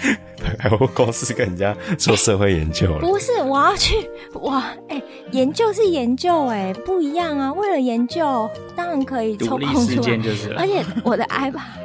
[0.58, 3.00] 百货公司跟人家做社会研究了？
[3.00, 3.94] 不是，我要去
[4.40, 4.72] 哇！
[4.88, 7.52] 哎、欸，研究是研究、欸，哎，不一样啊。
[7.52, 11.81] 为了研究，当然可以抽空出来，就是而且我的 iPad。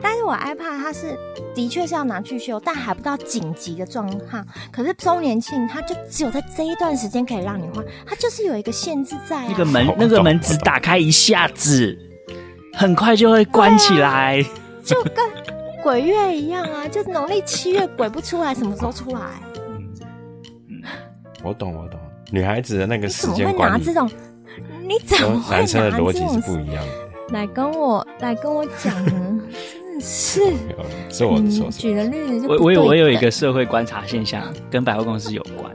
[0.00, 1.18] 但是我 iPad 它是
[1.54, 4.46] 的确是要拿去修，但还不到紧急的状况。
[4.70, 9.46] 可是周年庆它就只有在这一段时间可以让你换，它就是有一个限制在、啊。
[9.48, 11.98] 那个门那个门只打开一下子，
[12.74, 14.46] 很快就会关起来，啊、
[14.84, 15.24] 就跟
[15.82, 16.86] 鬼月一样啊！
[16.88, 19.20] 就农历七月鬼不出来，什么时候出来？
[20.68, 20.82] 嗯，
[21.42, 21.98] 我懂我懂，
[22.30, 24.10] 女孩子的那个时间怎么会拿这种？
[24.82, 25.66] 你怎么会拿这种？
[25.66, 26.92] 男生的逻辑是不一样的。
[27.30, 29.27] 来跟我来跟我讲呢？
[30.00, 30.40] 是，
[31.10, 31.24] 是。
[31.24, 31.70] 我的错。
[31.70, 35.74] 举的例子就我我有我有一个社会观察现象，跟百货公司有关。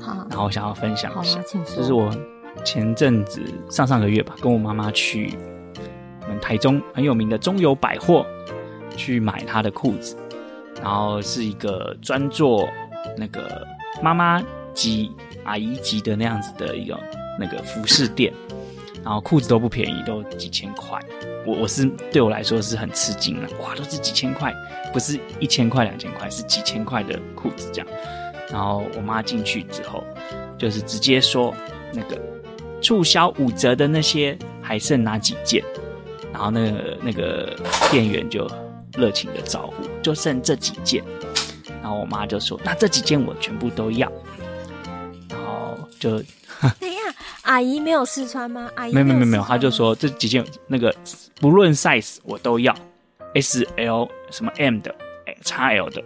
[0.00, 1.76] 好，然后想要分享一下，请说。
[1.76, 1.92] 就是。
[1.92, 2.10] 我
[2.64, 5.34] 前阵子上上个月吧，跟我妈妈去
[6.22, 8.26] 我们台中很有名的中友百货
[8.96, 10.16] 去买她的裤子，
[10.82, 11.44] 然后是。
[11.44, 12.68] 一个专做
[13.16, 13.66] 那个
[14.02, 14.42] 妈妈
[14.74, 15.12] 级、
[15.44, 16.98] 阿姨级的那样子的一个
[17.38, 18.32] 那个服饰店。
[19.06, 20.98] 然后裤子都不便宜，都几千块。
[21.46, 24.52] 我我是对我来说是很吃惊了，哇，都是几千块，
[24.92, 27.88] 不是一千块两千块，是几千块的裤子这样。
[28.50, 30.02] 然后我妈进去之后，
[30.58, 31.54] 就是直接说
[31.92, 32.20] 那个
[32.82, 35.62] 促销五折的那些还剩哪几件，
[36.32, 37.56] 然后那个那个
[37.92, 38.50] 店员就
[38.98, 41.04] 热情的招呼，就剩这几件。
[41.80, 44.10] 然后我妈就说，那这几件我全部都要。
[45.30, 46.20] 然后就。
[47.46, 48.68] 阿姨没有试穿吗？
[48.74, 50.94] 阿姨没有没有没有，他就说这几件那个
[51.40, 52.74] 不论 size 我都要
[53.34, 54.94] ，S L 什么 M 的，
[55.26, 56.02] 哎，XL 的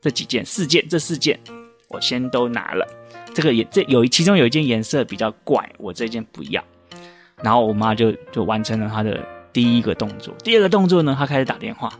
[0.00, 1.38] 这几件四件这四件
[1.88, 2.86] 我先都拿了。
[3.34, 6.62] 这个也这有其中有一件颜色比较怪，我这件不要。
[7.42, 9.20] 然后我妈就就完成了她的
[9.52, 11.92] 第一个动作，第二个动作呢，她开始打电话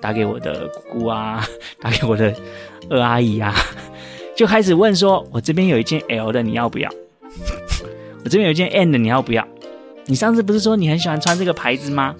[0.00, 1.44] 打给我的姑姑啊，
[1.80, 2.34] 打给我的
[2.90, 3.54] 二阿姨啊。
[4.36, 6.88] 就开始问说：“我这边有一件 L 的，你要不要？
[8.24, 9.46] 我这边有一件 N 的，你要不要？”
[10.06, 12.14] 你上次不是说你很喜欢穿这个牌子吗？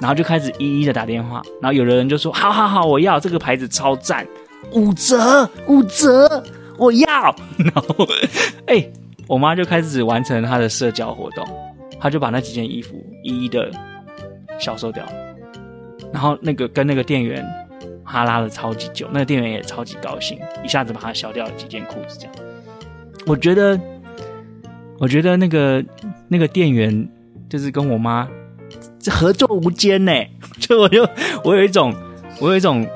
[0.00, 4.26] 然后就开始一一的打电话，然后有的人就说好好好，我要这个牌子超赞，
[4.72, 6.42] 五折五折，
[6.78, 7.06] 我要。
[7.56, 8.06] 然后，
[8.68, 8.86] 哎、
[9.26, 11.46] 我妈就开始完成她的社交活动，
[12.00, 13.70] 她就把那几件衣服一一的
[14.58, 15.04] 销售掉，
[16.12, 17.46] 然后那个跟那个店员
[18.02, 22.34] 哈拉了超级久，那个店员也超级高兴，一下子把它销掉了几件裤子，这样。
[23.26, 23.78] 我觉得。
[24.98, 25.84] 我觉得那个
[26.28, 27.08] 那个店员
[27.48, 28.28] 就是跟我妈
[29.10, 30.12] 合作无间呢，
[30.58, 31.08] 就我就
[31.44, 31.94] 我有一种
[32.40, 32.86] 我有一种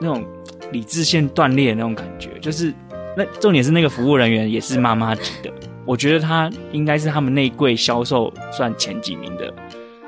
[0.00, 0.24] 那种
[0.70, 2.72] 理智线断裂的那种感觉，就是
[3.16, 5.50] 那重点是那个服务人员也是妈妈级的，
[5.84, 9.52] 我觉得他应该是他们那一柜销售算前几名的，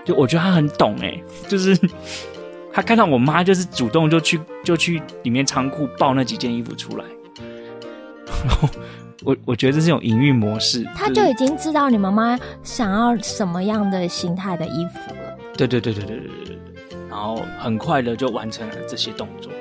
[0.05, 1.77] 就我觉得他很懂哎，就是
[2.73, 7.05] 他看到我妈就是主动就去就去里面仓库抱那几件衣服出来，
[9.25, 15.39] 我我觉得这是一种营运模式，他就已经知道你妈妈想要什么样的形态的衣服了。
[15.57, 19.53] 对对对对对对对对，然后很快的就完成了这些动作，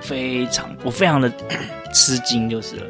[0.00, 1.32] 非常我非常的
[1.94, 2.86] 吃惊就是了。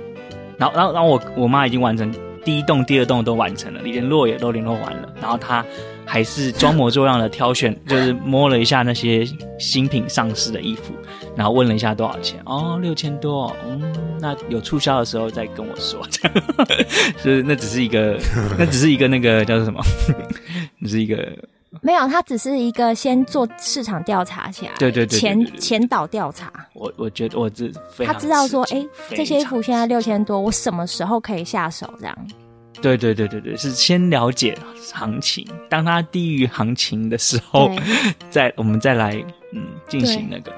[0.59, 2.13] 然后然后然后我我妈已经完成
[2.45, 5.65] 第一栋、第二栋都完成了，连络也都联络完了，然后她
[6.07, 9.27] 还是装模作样的挑选， 就是摸了一下那些
[9.59, 10.95] 新品上市的衣服。
[11.37, 16.35] 然后问了一下多少钱哦，六千多，嗯，那有促销的时候再跟我说，这样，
[17.23, 18.19] 就是那只是一个，
[18.59, 19.83] 那只是一个那个叫做什么，
[20.81, 21.31] 只是一个
[21.83, 26.51] 没有，他只是一个先做市场调查起来，对对对，前前导调查。
[26.73, 27.71] 我我觉得我这
[28.07, 31.87] 他知道说，哎，这些衣服现在六千多，我什么时候可以下手？
[32.01, 32.17] 这样，
[32.83, 37.71] 对对对对对，是先了解行情，当它低于行情的时候，
[38.31, 39.15] 再我们再来
[39.53, 40.53] 嗯进行那个。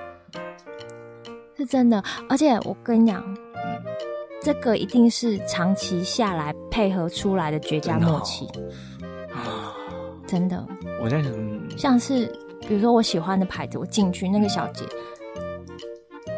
[1.57, 3.23] 是真的，而且我跟你讲，
[3.55, 3.83] 嗯，
[4.41, 8.47] 这个一定是长期下来配合出来的绝佳默契。
[9.33, 9.75] 啊！
[10.27, 10.65] 真的，
[11.03, 11.33] 我在想，
[11.77, 12.27] 像是
[12.61, 14.85] 比如说我喜欢的牌子，我进去那个小姐，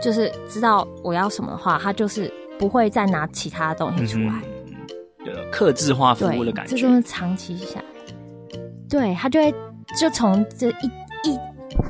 [0.02, 4.40] 就是知道我要什么的话，她就是不会再拿其他的东西出来，
[5.26, 6.76] 有客制化服务的感觉。
[6.76, 7.84] 这是长期下来，
[8.88, 9.54] 对，他就会
[9.98, 10.90] 就从这一
[11.24, 11.38] 一。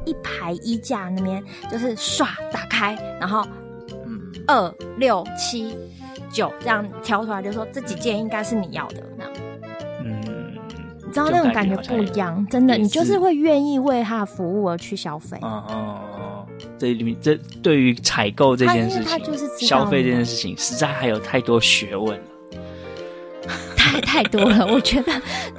[0.07, 3.47] 一排衣架那边就是唰打开，然后
[4.07, 5.77] 嗯二六七
[6.31, 9.33] 九这样挑出来，就说这几件应该是你要的那样。
[10.05, 10.55] 嗯，
[10.99, 15.37] 你知道那种感觉不一样，真的，你就是会愿意为他的服务而去消费。
[15.43, 16.47] 哦哦哦，
[16.79, 22.19] 这里面这对于采购这件事情，就是消费这件事情，实在还有太多学问。
[23.91, 25.13] 太太多了，我觉得。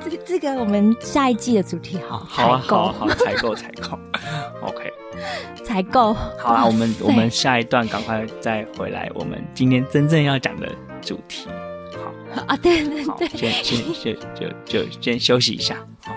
[0.03, 3.97] 这个这个我们下一季的主题好，好啊，好啊，好，采购采购
[4.61, 4.93] ，OK，
[5.63, 6.13] 采购。
[6.13, 10.69] 好啊， 我们我们下一段赶快再回来，我们今天真正要讲的
[11.01, 11.47] 主题，
[11.95, 12.43] 好。
[12.47, 15.75] 啊，对对对，先先先就就就先休息一下。
[16.03, 16.15] 欢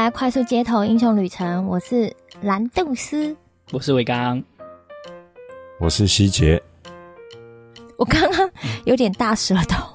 [0.00, 1.66] 来，快速街头英雄旅程。
[1.66, 2.10] 我是
[2.40, 3.36] 蓝杜斯，
[3.70, 4.42] 我是伟刚，
[5.78, 6.58] 我是希杰。
[7.98, 8.50] 我刚刚
[8.86, 9.86] 有点大舌头，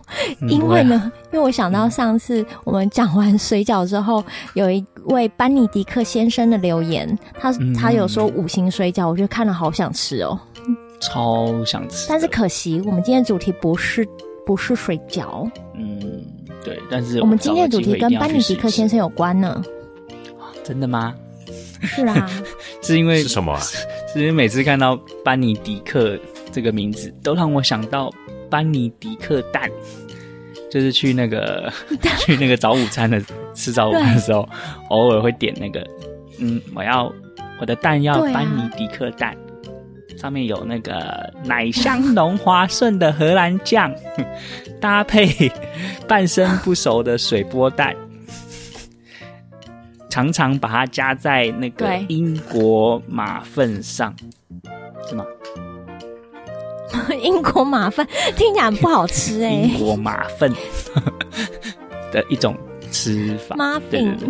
[0.41, 10.39] 嗯、因为呢，因为我想到上次我们讲完水饺之后，有一位班尼迪克先生的留言，他、嗯、他有说五星水饺，我觉得看了好想吃哦，
[11.01, 12.05] 超想吃。
[12.07, 14.07] 但是可惜，我们今天的主题不是
[14.45, 16.23] 不是水饺，嗯。
[16.63, 19.63] 对，但是我们今天的主题跟班尼迪克先生有关呢。
[20.65, 21.15] 真的吗？
[21.81, 22.29] 是啊，
[22.81, 23.59] 是因为是什么啊？
[24.11, 26.17] 是因为每次看到班尼迪克
[26.51, 28.09] 这个名字，都让我想到
[28.49, 29.69] 班尼迪克蛋，
[30.71, 31.71] 就是去那个
[32.17, 33.21] 去那个早午餐的
[33.53, 34.47] 吃早午餐的时候，
[34.89, 35.85] 偶尔会点那个，
[36.39, 37.13] 嗯，我要
[37.61, 39.35] 我的蛋要班尼迪克蛋。
[40.17, 43.93] 上面有那个奶香浓滑顺的荷兰酱，
[44.79, 45.27] 搭配
[46.07, 47.93] 半生不熟的水波蛋，
[50.15, 54.15] 常常把它加在那个英国马粪上，
[55.09, 55.25] 是吗？
[57.21, 58.07] 英国马粪
[58.37, 59.55] 听起来很不好吃哎、欸。
[59.63, 60.49] 英国马粪
[62.13, 62.55] 的一种
[62.89, 63.57] 吃法，
[63.91, 64.29] 对对对，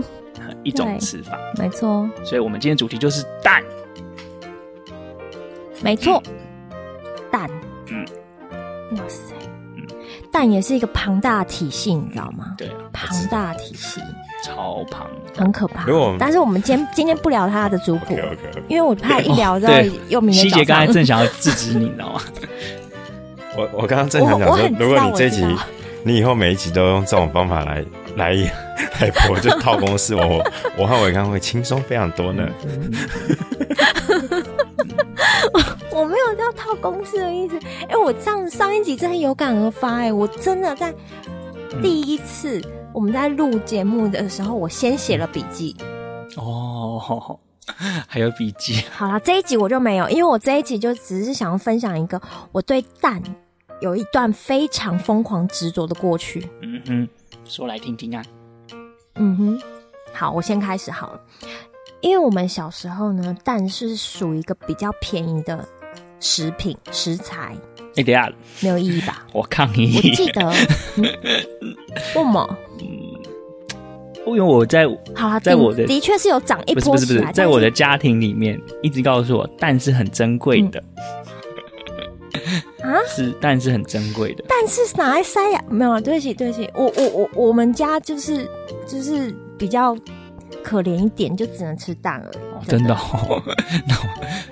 [0.64, 2.10] 一种吃法，没错。
[2.24, 3.64] 所以我们今天主题就是蛋。
[5.84, 6.20] 没错，
[7.32, 7.48] 蛋。
[7.92, 8.04] 嗯，
[8.98, 9.36] 哇塞，
[10.32, 12.56] 蛋也是一个庞大的体系，你知道吗？
[12.58, 14.02] 对啊，庞大体系，
[14.44, 15.86] 超庞，很可怕。
[15.86, 19.74] 如果但是我们今天今天不聊他的族谱 OK，OK，OK 因为我怕一聊之后
[20.08, 20.60] 又明天早上。
[20.60, 22.22] 希杰刚才正想要制止你，你知道吗？
[23.58, 25.46] 我我刚刚正想讲说，如果你这集，
[26.04, 27.86] 你以后每一集都用这种方法来
[28.18, 28.34] 来
[29.00, 30.44] 来播，就套公式，我
[30.78, 32.48] 我和伟刚会轻松非常多呢。
[35.92, 40.94] 我没有要套公式的意思，哎、欸，我上上一集真的有感而发，哎，我真的在
[41.82, 42.62] 第一次
[42.96, 45.76] 我们在录节目的时候，我先写了笔记。
[46.38, 47.38] 哦，
[48.08, 48.86] 还有笔记。
[48.90, 52.22] 好了，这一集我就没有，因为我这一集就只是想要分享一个
[52.54, 53.22] 我对蛋
[53.82, 56.50] 有一段非常疯狂执着的过去。
[56.62, 57.10] 嗯哼，
[57.44, 58.24] 说来听听啊。
[59.16, 59.62] 嗯哼，
[60.14, 61.20] 好，我先开始好了，
[62.00, 65.68] 因为我们小时候呢，蛋是属于一个比较便宜的。
[66.22, 67.56] 食品食材，
[67.96, 68.32] 哎、欸，等下
[68.62, 69.26] 没有意义吧？
[69.34, 69.96] 我抗议。
[69.96, 70.56] 我记得，为
[72.14, 72.58] 什么？
[72.80, 72.88] 嗯，
[74.28, 80.84] 因为我在好啦，在我的的确是有涨一波，不是不是不是，在我的家庭里面，一直告诉我蛋是很珍贵的。
[82.84, 85.64] 啊、嗯，是蛋是很珍贵的，蛋是拿来塞呀？
[85.70, 88.50] 没有，对不起对不起，我我我我们家就是
[88.88, 89.98] 就是比较。
[90.64, 92.38] 可怜一点，就只能吃蛋而已。
[92.68, 93.44] 哦、真的，哦，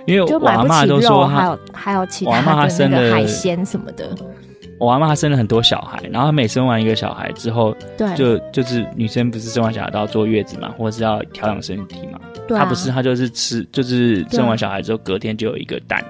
[0.06, 4.16] 因为我阿妈都说她还有还有其他的那个海鲜什么的。
[4.80, 12.20] 我阿妈她生了很多小孩，然后她每生完一个小孩之后，对，就就是女生不是生完小孩都要坐月子嘛，或者是要调养身体嘛。
[12.48, 16.04] 对、啊，她不是，她就是吃，就是生完小孩之后隔天就有一个蛋，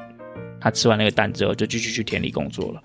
[0.60, 2.82] 她吃完那个蛋之后就继续去田里工作了，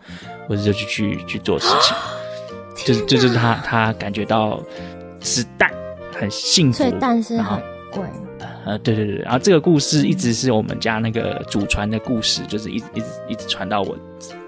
[0.46, 1.96] 或者就去去去做事情，
[2.84, 4.60] 就是就是她她感觉到
[5.20, 5.70] 吃蛋。
[6.20, 7.62] 很幸福，所以蛋是很
[7.92, 8.02] 贵。
[8.68, 13.96] 呃，对对对，然后这个故事一直是我们家那个祖传的故事，就是一直一直一直传到我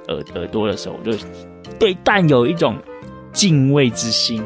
[0.08, 1.16] 耳耳朵的时候，我就
[1.78, 2.76] 对蛋有一种
[3.32, 4.44] 敬畏之心。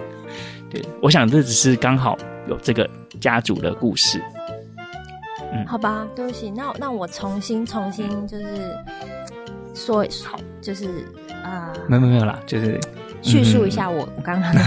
[0.71, 2.17] 对，我想这只是刚好
[2.49, 2.89] 有这个
[3.21, 4.23] 家族的故事。
[5.53, 8.47] 嗯，好吧，对不起，那那我重新重新就是
[9.75, 10.87] 说好，就是
[11.43, 12.81] 啊，呃、没有没有啦，就是。
[13.23, 14.61] 叙述一下我我刚刚的，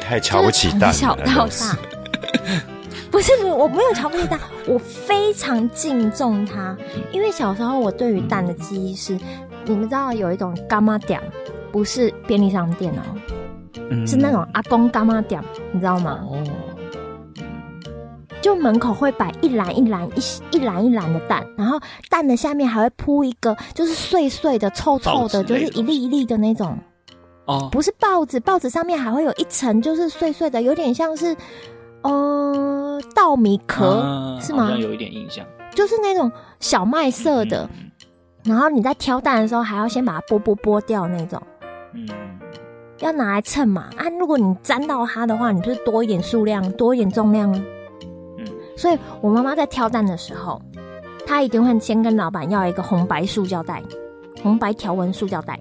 [0.00, 1.78] 太瞧不起蛋， 从小到大，
[3.12, 6.76] 不是不是，我没有瞧不起蛋，我非常敬重它，
[7.12, 9.16] 因为小时候我对于蛋的记忆是，
[9.66, 11.22] 你们知道有一种干妈店，
[11.70, 15.40] 不是便利商店哦、喔，是那种阿公干妈店，
[15.72, 16.20] 你知道吗？
[16.26, 16.42] 哦，
[18.40, 26.76] 就门口会摆一篮一篮一一篮一篮的蛋，然后蛋的下面还会铺一个，就是碎碎的、臭臭的，就是一粒一粒的那种。
[27.44, 31.36] 哦，不是报纸，报纸上面还会有一层，就是碎碎的，有点像是，
[32.02, 32.10] 呃，
[33.14, 34.64] 稻米壳，啊、是吗？
[34.64, 36.30] 好像有一点印象，就是那种
[36.60, 37.68] 小麦色的。
[37.78, 37.90] 嗯、
[38.44, 41.42] 然后你在挑蛋的时候，还要先把它剥剥剥掉那种。
[41.94, 42.08] 嗯，
[42.98, 43.90] 要拿来称嘛。
[43.96, 47.52] 啊，如果你沾到它的话，你就是多一点数量，多一点重量。
[48.38, 50.60] 嗯，所以我妈妈在挑蛋的时候，
[51.26, 53.82] 她一定会先跟老板要一个红白塑胶袋，
[54.42, 55.58] 红白条纹塑胶袋，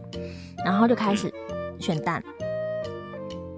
[0.66, 1.32] 然后就开始。
[1.80, 2.24] 选蛋，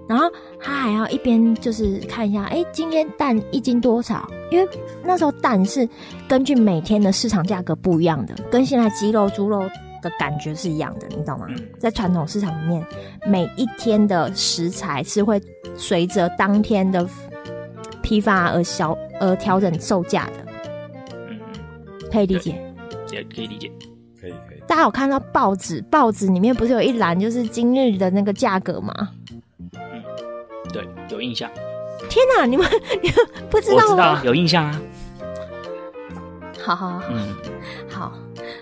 [0.08, 0.30] 然后
[0.60, 4.28] 他还要一边就是看一下，哎，今天蛋一斤多少？
[4.50, 4.68] 因为
[5.02, 5.88] 那时候蛋是
[6.28, 9.60] 根据每天的市场价格不一样的，跟现在鸡肉、猪肉
[10.02, 11.46] 的感觉是一样的，你懂吗？
[11.78, 12.86] 在传统市场里面，
[13.26, 15.40] 每一天的食材是会
[15.74, 17.08] 随着当天的
[18.02, 20.32] 批发而消而调整售价的。
[21.30, 21.40] 嗯，
[22.12, 22.50] 可以理解，
[23.10, 23.70] 也可以理解。
[24.20, 25.82] 可以可以大家有看到报纸？
[25.90, 29.10] 报纸里面不是有一栏就是今日的那个价格吗？
[30.82, 31.50] 嗯，对，有印象。
[32.08, 32.66] 天哪，你们
[33.02, 33.18] 你们
[33.50, 34.12] 不知道吗？
[34.12, 34.80] 我知道，有印象啊。
[36.62, 37.34] 好好好，嗯，
[37.90, 38.12] 好。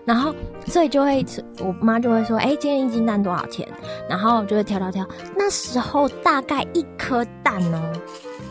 [0.04, 0.34] 然后，
[0.66, 1.24] 所以就会，
[1.58, 3.66] 我妈就会说：“哎、欸，今天一斤蛋多少钱？”
[4.08, 5.06] 然后就会挑挑挑。
[5.36, 7.80] 那时候大概一颗蛋呢，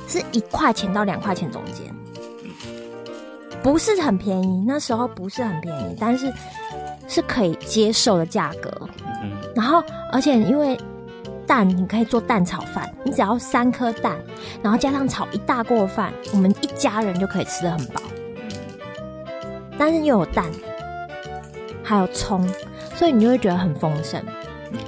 [0.07, 1.93] 是一块钱到两块钱中间，
[3.61, 4.63] 不是很便宜。
[4.65, 6.31] 那时候不是很便宜，但是。
[7.07, 8.71] 是可以接受的价格，
[9.21, 9.83] 嗯，然后
[10.13, 10.79] 而且因为
[11.51, 14.17] 蛋你可以做蛋炒饭，你只要三颗蛋，
[14.63, 18.01] 然后加上炒一大锅饭，我们一家人就可以吃得很饱。
[19.77, 20.49] 但是又有蛋，
[21.83, 22.47] 还有葱，
[22.95, 24.23] 所以你就会觉得很丰盛。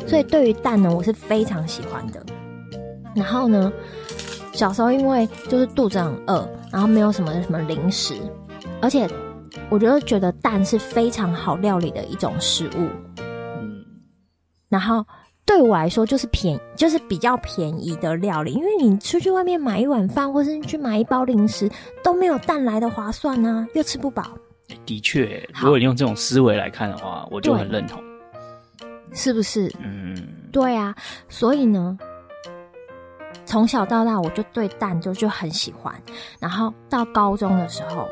[0.08, 2.26] 所以对于蛋呢，我是非常喜欢的。
[3.14, 3.70] 然后呢，
[4.54, 8.16] 小时候因为就是肚子很饿，然后没有什么什么零食，
[8.82, 9.06] 而且。
[9.70, 12.90] 我觉得觉得蛋是非常好料理的一种食物，
[13.60, 13.86] 嗯，
[14.68, 15.06] 然后
[15.46, 21.70] 对我来说就是便就是比较便宜的料理，因为你出去外面买一碗饭，或是去买一包零食，
[22.02, 24.24] 都没有蛋来的划算啊，又吃不饱，
[24.86, 28.02] 的确，如果你用这种思维来看的话，我就很认同，
[29.12, 29.72] 是不是？
[29.80, 30.16] 嗯，
[30.52, 30.96] 对啊。
[31.28, 31.98] 所以呢，
[33.46, 35.94] 从小到大我就对蛋就就很喜欢，
[36.40, 38.08] 然后到高中的时候。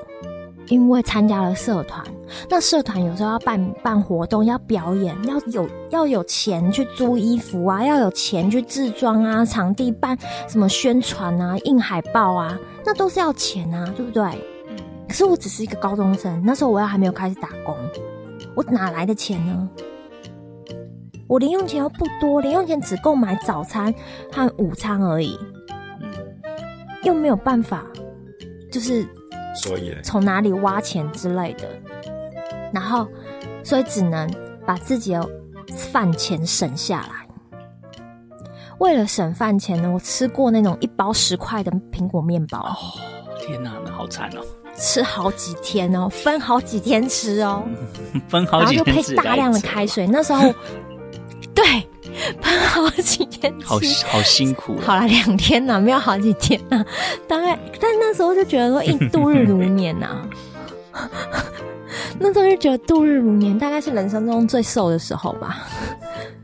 [0.72, 2.02] 因为参加了社团，
[2.50, 10.18] 那社团有时候要办办活动，要表演，要有要有钱去租衣服啊，要有钱去制装啊，场地办
[10.48, 14.24] 什么宣传啊，印海报啊，那都是要钱啊，对不对？
[15.10, 17.76] 可是我只是一个高中生，那时候我要还没有开始打工，
[18.56, 19.70] 我哪来的钱呢？
[21.28, 23.94] 我零用钱又不多，零用钱只够买早餐
[24.32, 25.38] 和午餐而已，
[27.04, 27.86] 又没有办法，
[28.72, 29.06] 就是。
[29.54, 31.68] 所以从哪里挖钱之类的，
[32.74, 33.08] 然后
[33.64, 34.30] 所以只能
[34.66, 35.30] 把自己的
[35.76, 37.28] 饭钱省下来。
[38.80, 42.60] 为了省饭钱呢，我吃过那种一包十块的苹果面包。
[42.60, 42.76] 哦，
[43.40, 44.42] 天哪，那好惨哦！
[44.76, 47.64] 吃好几天哦，分好几天吃哦，
[48.28, 50.08] 分好几天吃，然后就配大量的开水。
[50.08, 50.52] 那时候，
[51.54, 51.64] 对。
[52.42, 54.80] 喷好几天，好好辛苦。
[54.82, 56.84] 好了，两天呐，没有好几天呐。
[57.28, 60.22] 大概，但那时候就觉得说，一度日如年呐。
[62.20, 65.68] 那时候就觉得度日如年，大概是人生中最瘦的时候吧。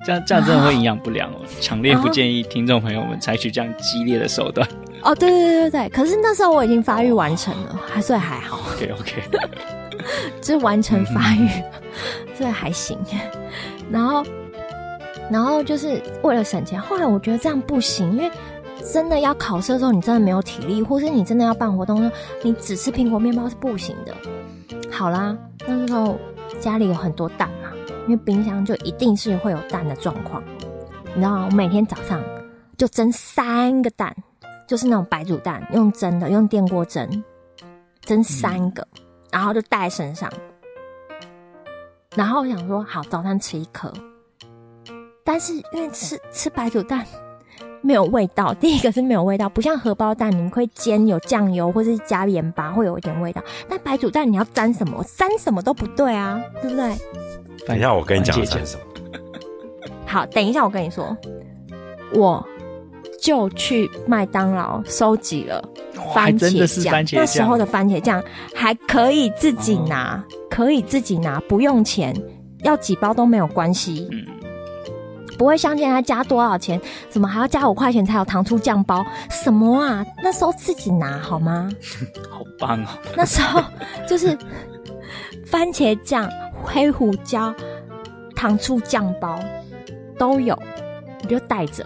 [0.05, 4.67] 这样这样真的会营养不良哦，强烈不建议听众朋友们采取这样激烈的手段。
[5.03, 8.59] 哦， 对对对对对，可是那时候我已经发育完成了，还算还好。
[8.73, 9.21] OK OK，
[10.41, 11.49] 就是完成发育，
[12.35, 12.97] 所以还行。
[13.91, 14.25] 然后。
[15.31, 18.31] 然后就是为了省钱，后来我觉得这样不行，因为
[18.91, 24.13] 真的要考试的时候，你真的没有体力，或是你真的要办活动的时候，你只吃苹果面包是不行的。
[24.91, 26.17] 好啦，那时候
[26.59, 27.69] 家里有很多蛋嘛，
[28.07, 30.41] 因为冰箱就一定是会有蛋的状况。
[31.07, 31.47] 你知道吗？
[31.49, 32.23] 我每天早上
[32.77, 34.15] 就蒸三个蛋，
[34.67, 37.23] 就是那种白煮蛋，用蒸的，用电锅蒸，
[38.01, 38.87] 蒸三个，
[39.31, 40.31] 然后就带在身上。
[42.15, 43.91] 然后我想说，好，早餐吃一颗。
[45.27, 47.05] 但是因为吃吃白煮蛋
[47.81, 53.43] 没有味道，第一个是没有味道，不像荷包蛋，你们会煎有酱油或是加盐巴，会有一点味道。
[53.67, 55.03] 但白煮蛋你要沾什么？
[55.17, 56.95] 沾什么都不对啊，对不对？
[57.67, 58.83] 等一下，我跟你讲沾什么。
[60.05, 61.15] 好，等一下我跟你说，
[62.13, 62.45] 我
[63.21, 65.61] 就去麦当劳收集了
[66.15, 68.23] 番茄酱，那时候的番茄酱
[68.55, 72.15] 还可以自己拿，哦、可以自己拿，不用钱，
[72.63, 74.07] 要几包都没有关系。
[74.11, 74.25] 嗯
[75.37, 76.79] 不会相信他加多少钱，
[77.09, 80.05] 怎么还要加五块钱才有糖醋酱包，什么啊？
[80.23, 81.69] 那时候自己拿好吗？
[82.29, 82.87] 好棒哦！
[83.15, 83.61] 那时候
[84.07, 84.37] 就是
[85.45, 86.29] 番茄酱、
[86.63, 87.53] 黑胡椒、
[88.35, 89.39] 糖醋酱包
[90.17, 90.57] 都有，
[91.23, 91.85] 我就带着，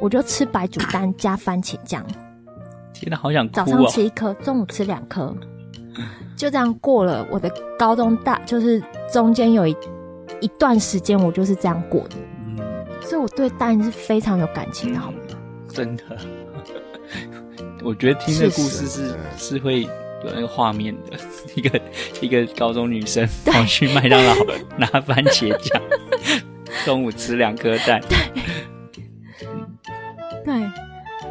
[0.00, 2.04] 我就吃白煮蛋加番茄酱。
[2.94, 3.50] 天哪，好想哦！
[3.52, 5.34] 早上吃一颗，中午吃两颗，
[6.36, 8.80] 就这样过了我的高中大，就是
[9.12, 9.76] 中间有一
[10.40, 12.16] 一段时间，我就是这样过的。
[13.04, 15.18] 所以我对蛋是非常有感情的，好吗？
[15.68, 16.04] 真的，
[17.82, 19.88] 我觉得听这个故事是是，是会有
[20.34, 21.18] 那个画面的，
[21.54, 21.80] 一个
[22.20, 24.34] 一个高中女生跑去麦当劳
[24.76, 25.82] 拿番茄酱，
[26.84, 28.00] 中午吃两颗蛋。
[28.08, 28.18] 对，
[30.44, 30.70] 对，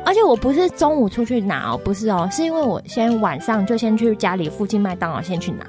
[0.03, 5.65] 而且我不是中午出去拿哦，不是哦，是因为我先晚上就先去家里附近麦当劳先去拿。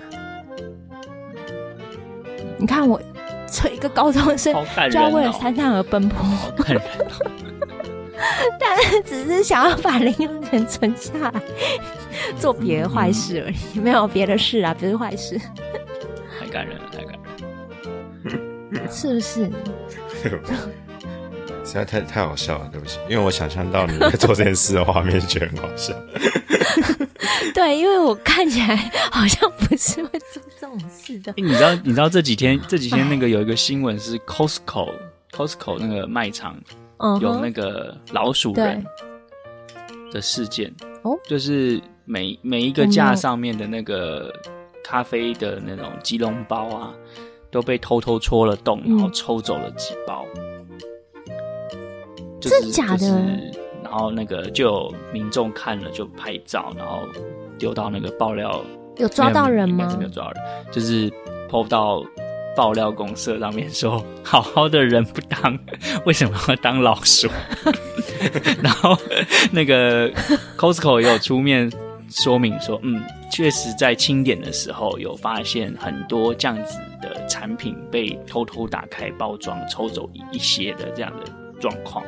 [2.58, 3.00] 你看我。
[3.52, 4.54] 做一个高中生，
[4.90, 6.86] 就要为了三餐而奔波，好感人哦、
[8.58, 11.32] 但是只是想要把零用钱存下来，
[12.38, 15.38] 做别的坏事而已，嗯、没有别的事啊，不是坏事。
[16.40, 17.18] 太感人了，太感
[18.24, 19.50] 人了，是不是？
[21.72, 25.94] 实在太太好笑了，对不起，因为我想象到你在做这件事的画面，觉得很好笑。
[27.54, 28.76] 对，因为我看起来
[29.10, 31.32] 好像不是会做这种事的。
[31.36, 31.74] 欸、你知道？
[31.76, 34.90] 你知道这几天这几天那个有一个新闻是 Costco
[35.30, 36.56] Costco 那个卖场
[37.20, 38.84] 有那个老鼠人
[40.12, 44.32] 的事件哦，就是每每一个架上面的那个
[44.84, 46.92] 咖啡的那种即溶包啊，
[47.50, 50.26] 都被偷偷戳了洞，然后抽走了几包。
[52.50, 52.98] 真的假的？
[52.98, 53.12] 就是，
[53.82, 57.00] 然后那个就有民众看了就拍照，然后
[57.58, 58.62] 丢到那个爆料。
[58.98, 59.94] 有抓到人吗？
[59.98, 61.10] 没有抓到人，就是
[61.50, 62.04] PO 到
[62.54, 65.58] 爆料公社上面说，好好的人不当，
[66.04, 67.26] 为什么要当老鼠？
[68.62, 68.94] 然后
[69.50, 70.12] 那个
[70.58, 71.72] Costco 也有出面
[72.10, 82.04] 说明说，嗯，确实在清点的时候有发现很多这样子的产品被偷偷打开包装，抽走一些的这样的状况。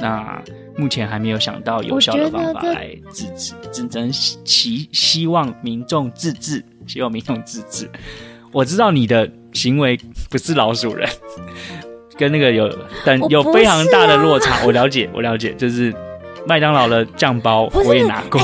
[0.00, 0.42] 那
[0.76, 7.90] 目前还没有想到有效的方法来制止，只能希希望民众自治，希望民众自治。
[8.52, 9.98] 我知道你的行为
[10.28, 11.08] 不是老鼠人，
[12.16, 12.68] 跟那个有
[13.04, 14.56] 但有非常大的落差。
[14.56, 15.94] 我，啊、我了解，我了解，就是
[16.46, 18.40] 麦当劳的酱包我也拿过。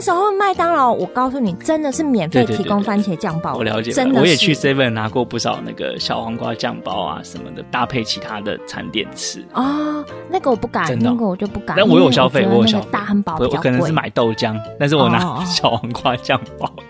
[0.00, 3.54] 那时候麦当劳，我告诉你，真的是免费提供番茄酱包。
[3.54, 9.44] 我了解，真的，我也去 Seven 拿过不少那个小黄瓜酱包啊什么的，搭配其他的餐点吃。
[9.52, 11.76] 哦，那个我不敢，那个我就不敢。
[11.76, 12.88] 但我有消费，我有消费。
[12.90, 16.82] 大汉堡，我可能是买豆浆，但是我拿 小黄瓜酱包，哦、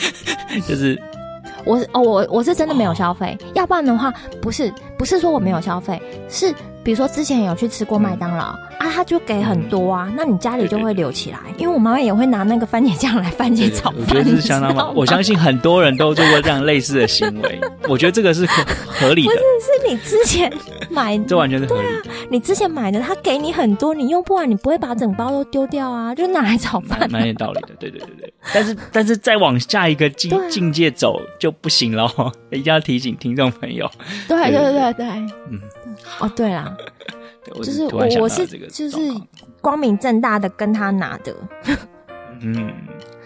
[0.66, 0.98] 就是
[1.66, 4.10] 我哦，我我是真的没有消费，哦、要不然的话，
[4.40, 6.54] 不是不是说我没有消费，是。
[6.82, 11.38] 比如说之前有去吃过麦当劳、嗯、啊，他就给很多啊，嗯、那你家里就会留起来。
[11.58, 14.00] 因为我妈妈也会拿那个番茄酱来番茄炒饭。
[14.00, 17.60] 我觉得这是相当好，我相信很多人都做过这样类似的行为。
[17.88, 19.32] 我觉得这个是合合理的。
[19.32, 20.50] 不是，是你之前
[20.88, 21.88] 买的，这完全是合理。
[22.02, 27.06] 对啊，你之前买的，他给你很多，你用不完，你不会把整包都丢掉啊，就拿来炒饭、啊。
[27.10, 28.32] 蛮有道理的，对对对对。
[28.54, 32.10] 但是但是再往下一个境境界走就不行了，
[32.50, 33.90] 一定要提醒听众朋友。
[34.26, 35.06] 对对对对对，
[35.50, 35.60] 嗯，
[36.20, 36.69] 哦对啦。
[37.54, 38.98] 就是我，我是就是
[39.60, 41.34] 光明正大的跟他拿的。
[42.42, 42.72] 嗯，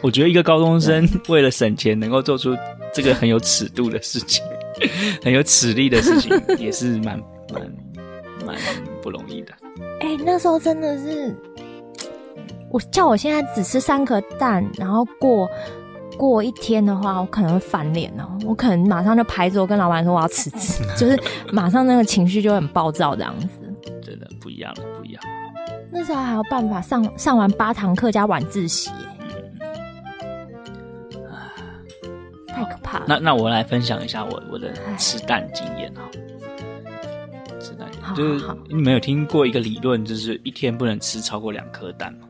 [0.02, 2.56] 我觉得一个高中生为了省钱，能够做出
[2.92, 4.44] 这个很有尺度的事情，
[5.22, 7.20] 很有尺力的事情， 也是蛮
[7.52, 7.62] 蛮
[8.46, 8.56] 蛮
[9.02, 9.52] 不容易的。
[10.00, 11.34] 哎、欸，那时候真的是，
[12.70, 15.48] 我叫我现在只吃三颗蛋，然后过
[16.16, 21.18] 过一天的话，我可能会翻脸哦，我可能马上就拍桌跟老板说我要辞职， 就是
[21.52, 23.48] 马上那个情绪就很暴躁这样子。
[24.02, 25.22] 真的不一样了，不一样。
[25.90, 28.90] 那时候还有办法上上完八堂课加晚自习，
[29.20, 29.28] 嗯，
[32.48, 33.04] 太可怕了。
[33.06, 36.02] 那那我来分享一下我我的吃蛋经验哈。
[37.60, 42.28] 吃蛋就是你们有听过一个理论，就是一天不能吃超过两颗蛋吗？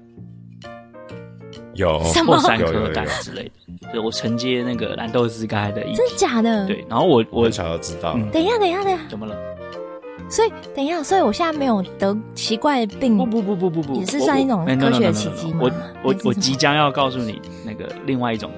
[1.75, 3.93] 有，或三颗蛋之类的。
[3.93, 6.67] 就我承接那个蓝豆丝刚才的意，真的假的？
[6.67, 9.37] 对，然后我我想要知道，嗯，等一下，等一下，等一下，怎么了？
[10.31, 15.61] 所以等一下，所以我现在没有得奇怪的病，不不不不不不，也是算一种科学奇迹吗？
[15.63, 15.71] 我
[16.03, 18.51] 我我即将要告诉你那个另外一种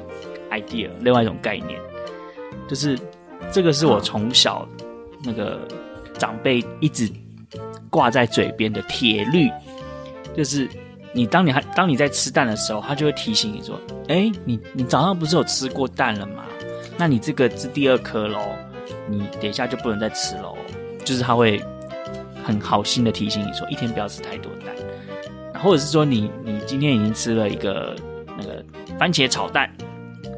[0.50, 1.80] idea，另外一种概念，
[2.68, 2.96] 就是
[3.50, 4.66] 这个是我从小
[5.24, 5.58] 那个
[6.18, 7.10] 长辈一直
[7.90, 9.50] 挂在嘴边的铁律，
[10.36, 10.68] 就是
[11.16, 16.44] 你当你还当你在吃蛋的时候，他就会提醒你说：“哎，你你早上不是有吃过蛋了吗？
[16.98, 18.38] 那你这个是第二颗喽，
[19.08, 20.54] 你等一下就不能再吃喽。”
[21.06, 21.58] 就是他会
[22.44, 24.74] 很好心的提醒你说，一天不要吃太多蛋，
[25.62, 27.96] 或者是说你你今天已经吃了一个
[28.36, 28.62] 那个
[28.98, 29.74] 番茄炒蛋，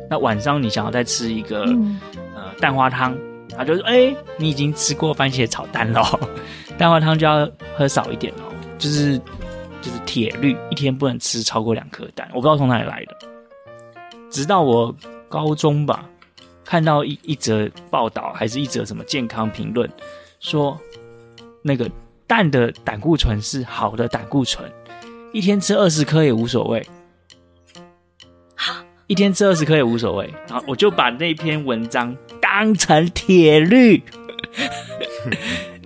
[0.08, 1.98] 那晚上你想要再吃一个、嗯、
[2.36, 3.16] 呃蛋花汤，
[3.56, 6.04] 他就说哎、欸，你已经吃过番茄炒蛋了，
[6.78, 9.20] 蛋花汤就要喝少一点哦，就是
[9.88, 12.28] 就是铁律，一天不能吃超过两颗蛋。
[12.34, 13.16] 我不知道从哪里来的，
[14.30, 14.94] 直到我
[15.30, 16.04] 高中吧，
[16.62, 19.90] 看到一一则报道，还是一则什么健康评论。
[20.40, 20.78] 说
[21.62, 21.90] 那个
[22.26, 24.70] 蛋的胆固醇是好的胆固醇，
[25.32, 26.86] 一天吃二十颗也无所谓。
[29.06, 30.30] 一天吃二十颗也无所谓。
[30.46, 34.02] 然后我就把那篇文章当成铁律，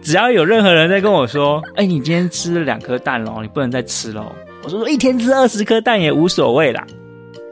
[0.03, 4.33] 只要有任何人在跟我说：“哎，你今天吃了两颗蛋喽，你不能再吃喽。”
[4.65, 6.87] 我说：“一天吃二十颗蛋也无所谓啦，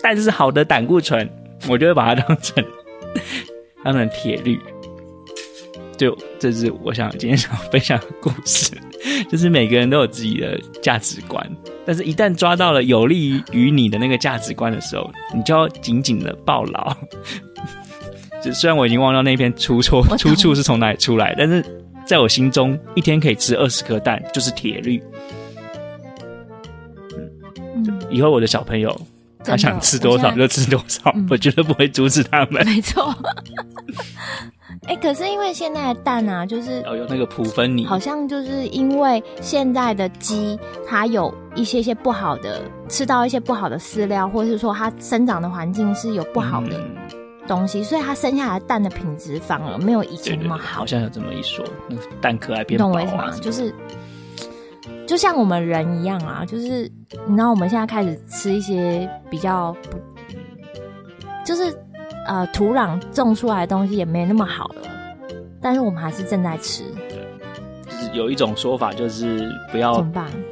[0.03, 1.29] 但是好的胆固醇，
[1.69, 2.65] 我就会把它当成
[3.85, 4.59] 当成铁律。”
[5.97, 8.71] 就这是我想今天想分享的故事，
[9.31, 11.47] 就是每个人都有自己的价值观，
[11.85, 16.97] 但是一旦抓到了有利于于你的那个价值观的时候，你就要紧紧的抱牢。
[18.43, 21.63] 就虽然我已经忘掉那篇出错出处是从哪里出来，但是
[22.07, 25.03] 在我心中，一天可以吃二十颗蛋就是铁律。
[27.75, 29.01] 嗯，以后我的小朋友
[29.45, 32.65] 他想吃多少就吃多少，我绝对不会阻止他们。
[32.67, 33.15] 没错。
[34.87, 46.81] 哎、欸，可是因为现在的蛋啊，就是要有那个普芬尼，好像就是因为现在的鸡，它有一些些不好的，吃到一些不好的饲料，或者是说它生长的环境是有不好的
[47.55, 50.81] 东西，嗯、所以它生下来的蛋的品质反而没有以前那么好。
[50.81, 52.93] 好像有这么一说，那个蛋壳还变薄啊。
[52.93, 53.31] 懂我意思吗？
[53.41, 53.75] 就是
[55.07, 56.91] 就像我们人一样啊，就是
[57.27, 59.99] 你知道我们现在开始吃一些比较不，
[61.45, 61.77] 就是。
[62.27, 64.83] 呃，土壤种出来的东西也没那么好了，
[65.61, 66.85] 但是我们还是正在吃。
[67.09, 67.19] 对，
[67.87, 70.01] 就是有一种说法，就是不要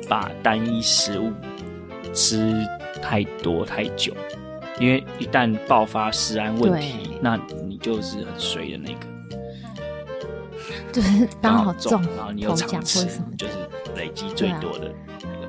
[0.09, 1.31] 把单一食物
[2.13, 2.67] 吃
[3.01, 4.13] 太多太久，
[4.81, 9.07] 因为一旦爆发食安问题，那你就是很衰的那个。
[10.93, 13.05] 就是刚好中，然后你又常吃，
[13.37, 13.55] 就是
[13.95, 15.49] 累积最多的那个。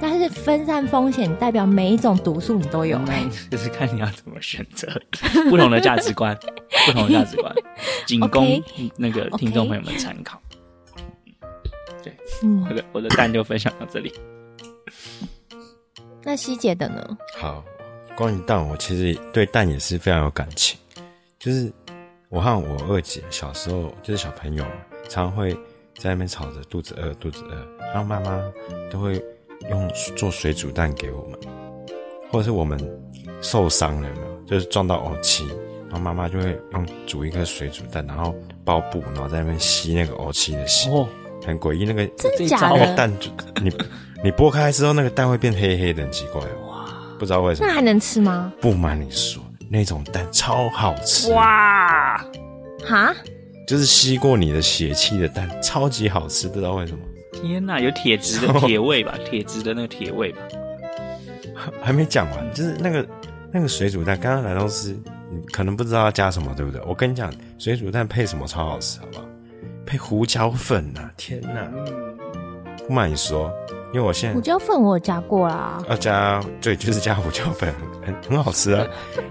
[0.00, 4.88] 但是分散风险代表每一种毒素你都有，嗯，就是看你要怎么选择，
[5.50, 6.36] 不同的价值观，
[6.86, 7.54] 不同的价值观，
[8.06, 8.62] 仅供
[8.96, 10.40] 那个听众朋友们参考。
[12.02, 14.12] 对，嗯，我的我的蛋就分享到这里。
[16.22, 17.16] 那希姐的呢？
[17.38, 17.62] 好，
[18.16, 20.78] 关于蛋，我其实对蛋也是非常有感情。
[21.38, 21.72] 就是
[22.28, 24.64] 我和我二姐小时候，就是小朋友，
[25.08, 25.52] 常常会
[25.96, 28.42] 在那边吵着肚子饿，肚子饿，然后妈妈
[28.90, 29.22] 都会。
[29.70, 31.38] 用做水煮蛋给我们，
[32.30, 32.78] 或者是我们
[33.40, 35.46] 受伤了嘛，就是撞到欧气，
[35.88, 41.08] 然后妈妈就会用煮一个水煮蛋，然后包布，然后在那边吸那个欧气的血，哦，
[41.46, 41.86] 很诡异。
[41.86, 42.76] 那个真的假的？
[42.78, 43.30] 那个蛋就
[43.62, 43.72] 你
[44.22, 46.42] 你剥开之后，那个蛋会变黑黑的，很奇怪。
[46.42, 46.63] 哇，
[47.18, 47.68] 不知道为什么。
[47.68, 48.52] 那还能吃吗？
[48.60, 51.32] 不瞒你说，那种蛋超好吃。
[51.32, 52.16] 哇，
[52.84, 53.14] 哈，
[53.66, 56.98] 就是吸过你的血气的蛋，超级好吃，不知道为什么。
[57.32, 59.14] 天呐，有铁质的 铁味吧？
[59.24, 60.38] 铁质的那个铁味吧？
[61.82, 63.06] 还没讲完，就是那个
[63.52, 64.90] 那个水煮蛋，刚刚来到是，
[65.30, 66.80] 你可能不知道要加什么，对不对？
[66.86, 69.24] 我跟你讲，水煮蛋配什么超好吃，好不好？
[69.86, 71.10] 配胡椒粉呐！
[71.16, 71.70] 天呐，
[72.86, 73.52] 不瞒你说，
[73.94, 77.72] 因为我现在胡椒粉我有加过啦，要加对，就是加胡椒粉，
[78.04, 78.84] 很很好吃啊。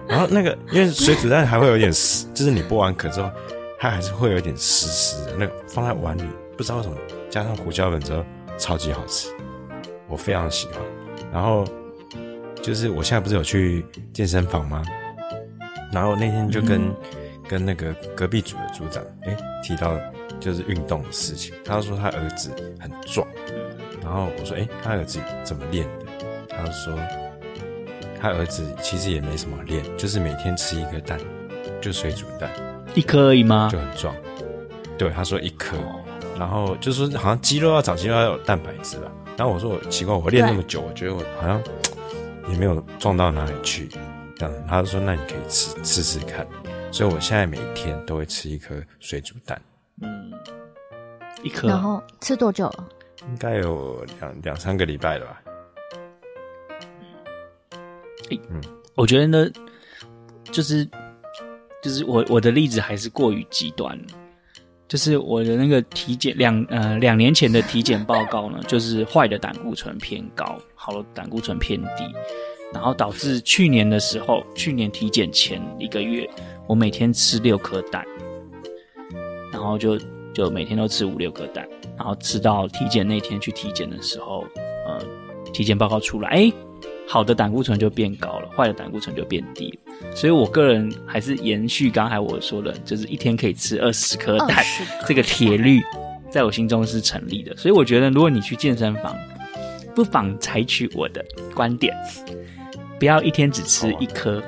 [0.07, 3.30] 然后那个，因为水煮蛋还会有点湿，就是你剥完壳之后，
[3.78, 6.24] 它还是会有点湿湿的，那个放在碗里，
[6.55, 6.95] 不知道为什么。
[7.30, 8.24] 加上胡椒粉之后，
[8.57, 9.28] 超级好吃，
[10.07, 10.78] 我非常喜欢。
[11.30, 11.66] 然后
[12.61, 14.82] 就是我现在不是有去健身房吗？
[15.91, 16.95] 然后那天就跟、嗯、
[17.49, 19.99] 跟那个隔壁组的组长哎、欸、提到
[20.39, 22.49] 就是运动的事情，他说他儿子
[22.80, 23.28] 很壮，
[24.04, 26.06] 然后我说哎、欸、他儿子怎么练的？
[26.49, 26.93] 他说
[28.20, 31.20] 他儿子其实也没什么练，就是每天吃一个蛋，
[31.82, 32.51] 就水煮蛋，
[32.93, 33.70] 一颗而已吗？
[33.72, 34.16] 就很壮。
[34.97, 35.78] 对，他说一颗。
[36.38, 39.12] 然后就是说，好像肌肉要长肌肉要有蛋白质吧。
[39.38, 41.62] 然后我说我奇怪，我练那么久，我觉得我好像
[42.49, 43.88] 也没有壮到哪里去。
[44.36, 46.45] 这样，他就说那你可以吃吃吃看。
[46.91, 49.60] 所以我现在每天都会吃一颗水煮蛋，
[50.01, 50.32] 嗯，
[51.43, 51.68] 一颗。
[51.68, 52.89] 然后吃多久了？
[53.30, 55.41] 应该有两两三个礼拜了吧。
[58.49, 58.61] 嗯，
[58.95, 59.49] 我觉得呢，
[60.51, 60.86] 就是
[61.82, 63.99] 就是我我的例子还是过于极端。
[64.86, 72.03] 就是我的那个体检两呃两年前的体检报告呢， 就是坏的胆固醇偏高，好的胆固醇偏低，
[72.71, 76.30] 然后导致去年的时候，去年体检前一个月，
[76.67, 78.05] 我每天吃六颗蛋，
[79.51, 79.97] 然后就
[80.34, 81.67] 就每天都吃五六颗蛋，
[81.97, 84.45] 然后吃到体检那天去体检的时候，
[84.88, 84.99] 呃，
[85.51, 86.51] 体检报告出来，哎。
[87.05, 90.15] 好的胆固醇就变高了，坏的胆固醇就变低了。
[90.15, 94.63] 所以我个人还是延续刚才我说的，就是一天可以吃二十颗蛋，
[95.05, 95.81] 这个铁律
[96.31, 97.55] 在我心中是成立的。
[97.57, 99.13] 所以我觉得，如果你去健身房，
[99.93, 101.23] 不妨采取我的
[101.53, 101.93] 观点，
[102.97, 104.41] 不要一天只吃一颗。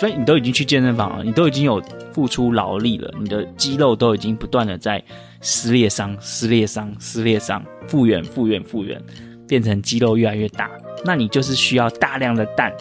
[0.00, 1.80] 所以你都已经去健身房了，你都已经有
[2.12, 5.00] 付出劳力了，你的肌肉都已经不断的在
[5.40, 9.02] 撕裂伤、撕裂伤、撕裂伤，复原、复原、复原，
[9.48, 10.70] 变成肌肉越来越大。
[11.04, 12.72] 那你就是需要大量的蛋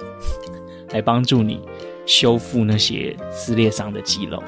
[0.91, 1.61] 来帮助你
[2.05, 4.43] 修复那些撕裂伤的肌肉，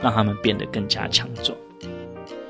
[0.00, 1.56] 让他们变得更加强壮。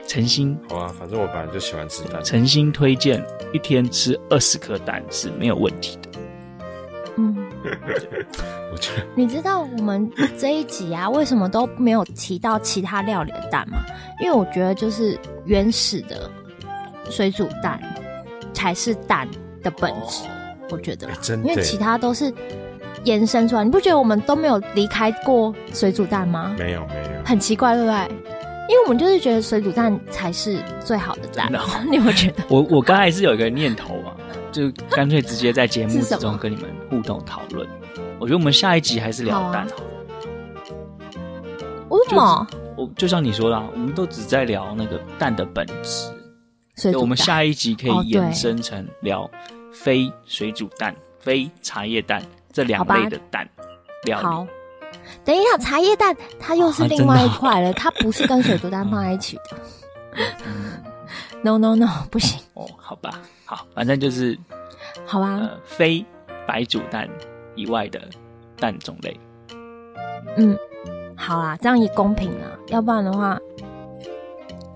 [0.07, 2.23] 诚心好啊，反正我本来就喜欢吃蛋。
[2.23, 6.21] 诚心推荐一天吃二十颗蛋是没有问题的。
[7.17, 7.37] 嗯，
[8.73, 13.79] 我觉得你知道我们这一集啊，为什么都没有提到其他料理的蛋吗？
[14.21, 16.31] 因为我觉得就是原始的
[17.11, 17.81] 水煮蛋
[18.53, 19.29] 才是蛋
[19.63, 20.25] 的本质。
[20.25, 20.31] 哦
[20.73, 21.09] 我觉得，
[21.39, 22.33] 因为其他都是
[23.03, 26.55] 延伸出来，你不觉得我们都没有离开过水煮蛋吗？
[26.57, 27.97] 没有，没有，很奇怪，对不对？
[28.69, 31.51] 因为我们就是觉得水煮蛋才是最好的蛋，
[31.91, 32.45] 你有没有觉得？
[32.49, 34.10] 我我刚才是有一个念头啊，
[34.53, 37.69] 就干脆直接在节目之中跟你们互动讨论。
[38.19, 39.85] 我觉得我们下一集还是聊蛋好了。
[41.89, 42.47] 为什么？
[42.77, 46.13] 我就像你说的，我们都只在聊那个蛋的本质，
[46.77, 49.31] 所以我们下一集可以延伸成聊。
[49.73, 52.21] 非水煮蛋、非茶叶蛋
[52.53, 53.49] 这两类的蛋
[54.05, 54.25] 料理。
[54.25, 54.47] 好，
[55.25, 59.57] 等一下，茶叶蛋它又是另外一块了，它不是跟水煮蛋放在一起的。
[61.43, 62.41] No No No，不行。
[62.55, 64.39] 哦，好吧，好，反正就是，
[65.05, 66.07] 好吧，呃，非
[66.47, 67.09] 白煮蛋
[67.57, 68.01] 以外的
[68.57, 69.19] 蛋种类。
[70.37, 70.57] 嗯，
[71.17, 73.37] 好啊，这样也公平啊，要不然的话，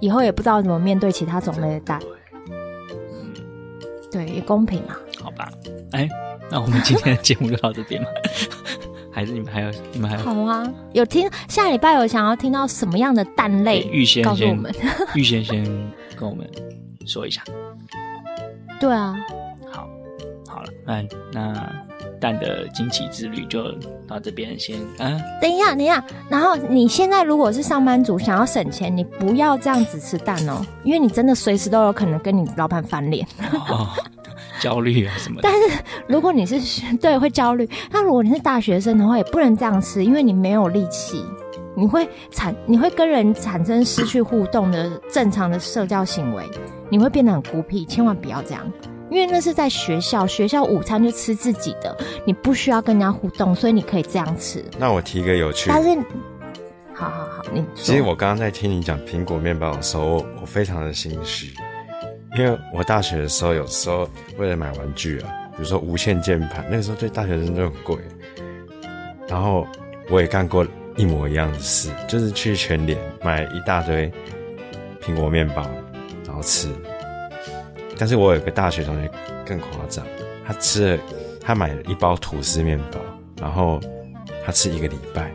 [0.01, 2.01] 以后也不知道怎么面对其他种类的蛋。
[4.11, 4.99] 对，也公平啊。
[5.23, 5.49] 好吧，
[5.93, 6.09] 哎，
[6.51, 8.11] 那我们今天的节目就到这边吧？
[9.13, 10.23] 还是你们还有你们还有？
[10.25, 13.89] 好啊，有听下礼拜有想要听到什么样的蛋类？
[13.93, 14.75] 预先告诉我们，
[15.15, 15.65] 预先先
[16.17, 16.45] 跟我们
[17.07, 17.41] 说一下。
[18.85, 19.17] 对啊，
[19.73, 19.89] 好，
[20.47, 21.73] 好了，那那
[22.21, 23.73] 蛋的惊奇之旅就
[24.07, 24.79] 到这边先。
[24.99, 33.27] 啊，等一下，等一下，然后你现在如果是上班族，想要省钱，你不要这样子吃蛋哦，因为你真的随时都有可能跟你老板翻脸。
[33.71, 33.89] 哦，
[34.61, 35.49] 焦虑啊什么的。
[35.49, 36.61] 但是如果你是
[36.97, 41.25] 对会焦虑，那如果你是大学生的话，也不能这样吃，因为你没有力气，
[41.77, 46.45] 你会产你会跟人产生失去互动的正常的社交行为，
[46.89, 48.73] 你会变得很孤僻，千万不要这样。
[49.11, 51.97] 因为那是在学校，学校午餐就吃自己的，
[52.27, 54.65] 你不需要跟人家互动，所以你可以这样吃。
[54.79, 55.97] 那我提一个有趣，但是，
[56.95, 61.53] 好好好，你其实我刚刚在听你讲苹果面包的时候，我，我非常的心虚，
[62.37, 64.09] 因为我大学的时候有时候
[64.39, 67.97] 为了买玩具啊，比如说无线键盘，那个时候对大学生都很贵，
[69.29, 69.67] 然后
[70.11, 70.67] 我也干过
[70.97, 74.11] 一模一样的事，就是去全联买一大堆
[75.03, 75.67] 苹果面包，
[76.27, 76.69] 然后吃。
[77.97, 79.11] 但是我有个大学同学
[79.47, 80.05] 更夸张，
[80.47, 81.03] 他吃了，
[81.41, 82.99] 他买了一包吐司面包，
[83.41, 83.81] 然后
[84.45, 85.33] 他吃一个礼拜，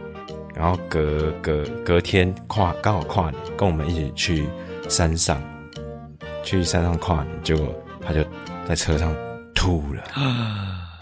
[0.54, 4.50] 然后隔隔隔天跨刚好跨年，跟我们一起去
[4.88, 5.42] 山上，
[6.44, 7.68] 去山上跨年，结果
[8.06, 8.24] 他就
[8.68, 9.16] 在车上
[9.56, 10.04] 吐了，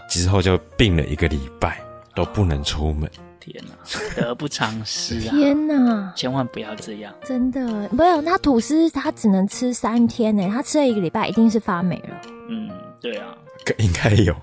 [0.08, 1.80] 之后就病了一个礼拜，
[2.14, 3.10] 都不能出门。
[3.48, 5.30] 天哪，得不偿失啊！
[5.36, 8.20] 天哪，千万不要这样，真的没有。
[8.20, 12.20] 那吐司他只能吃三天呢，他吃了一个礼拜，一定是发霉了。
[12.48, 12.68] 嗯，
[13.00, 13.34] 对啊，
[13.78, 14.34] 应该有。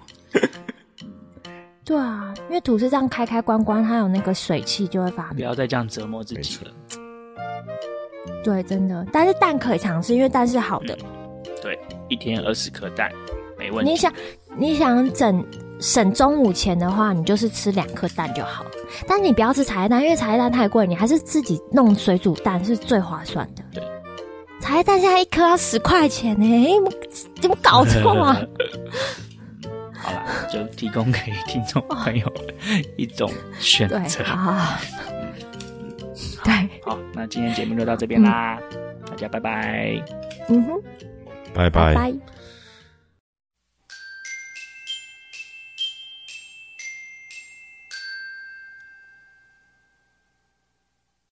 [1.83, 5.35] 对啊，因为吐司这样开开关关，它有那个水汽就会发霉。
[5.35, 6.71] 不要再这样折磨自己了。
[8.43, 9.05] 对，真的。
[9.13, 10.97] 但是蛋可以尝试，因为蛋是好的。
[11.03, 11.79] 嗯、对，
[12.09, 13.11] 一天二十颗蛋，
[13.57, 13.91] 没问题。
[13.91, 14.13] 你想，
[14.57, 15.45] 你想整
[15.79, 18.65] 省中午钱的话，你就是吃两颗蛋就好。
[19.07, 23.63] 但是你不要吃茶叶蛋，因为茶叶蛋太贵，你还是自己弄水煮蛋是最划算的。
[23.73, 23.83] 对，
[24.61, 26.91] 茶叶蛋现在一颗要十块钱呢，怎么
[27.41, 28.39] 怎么搞错啊？
[29.97, 32.31] 好了，就提供给听众朋友
[32.95, 34.23] 一种选择。
[34.23, 34.77] 好，
[36.43, 36.53] 对，
[36.83, 38.77] 好，那今天节目就到这边啦，嗯、
[39.09, 39.99] 大家拜拜。
[40.47, 40.81] 嗯哼，
[41.55, 41.95] 拜拜。
[41.95, 42.34] 拜拜。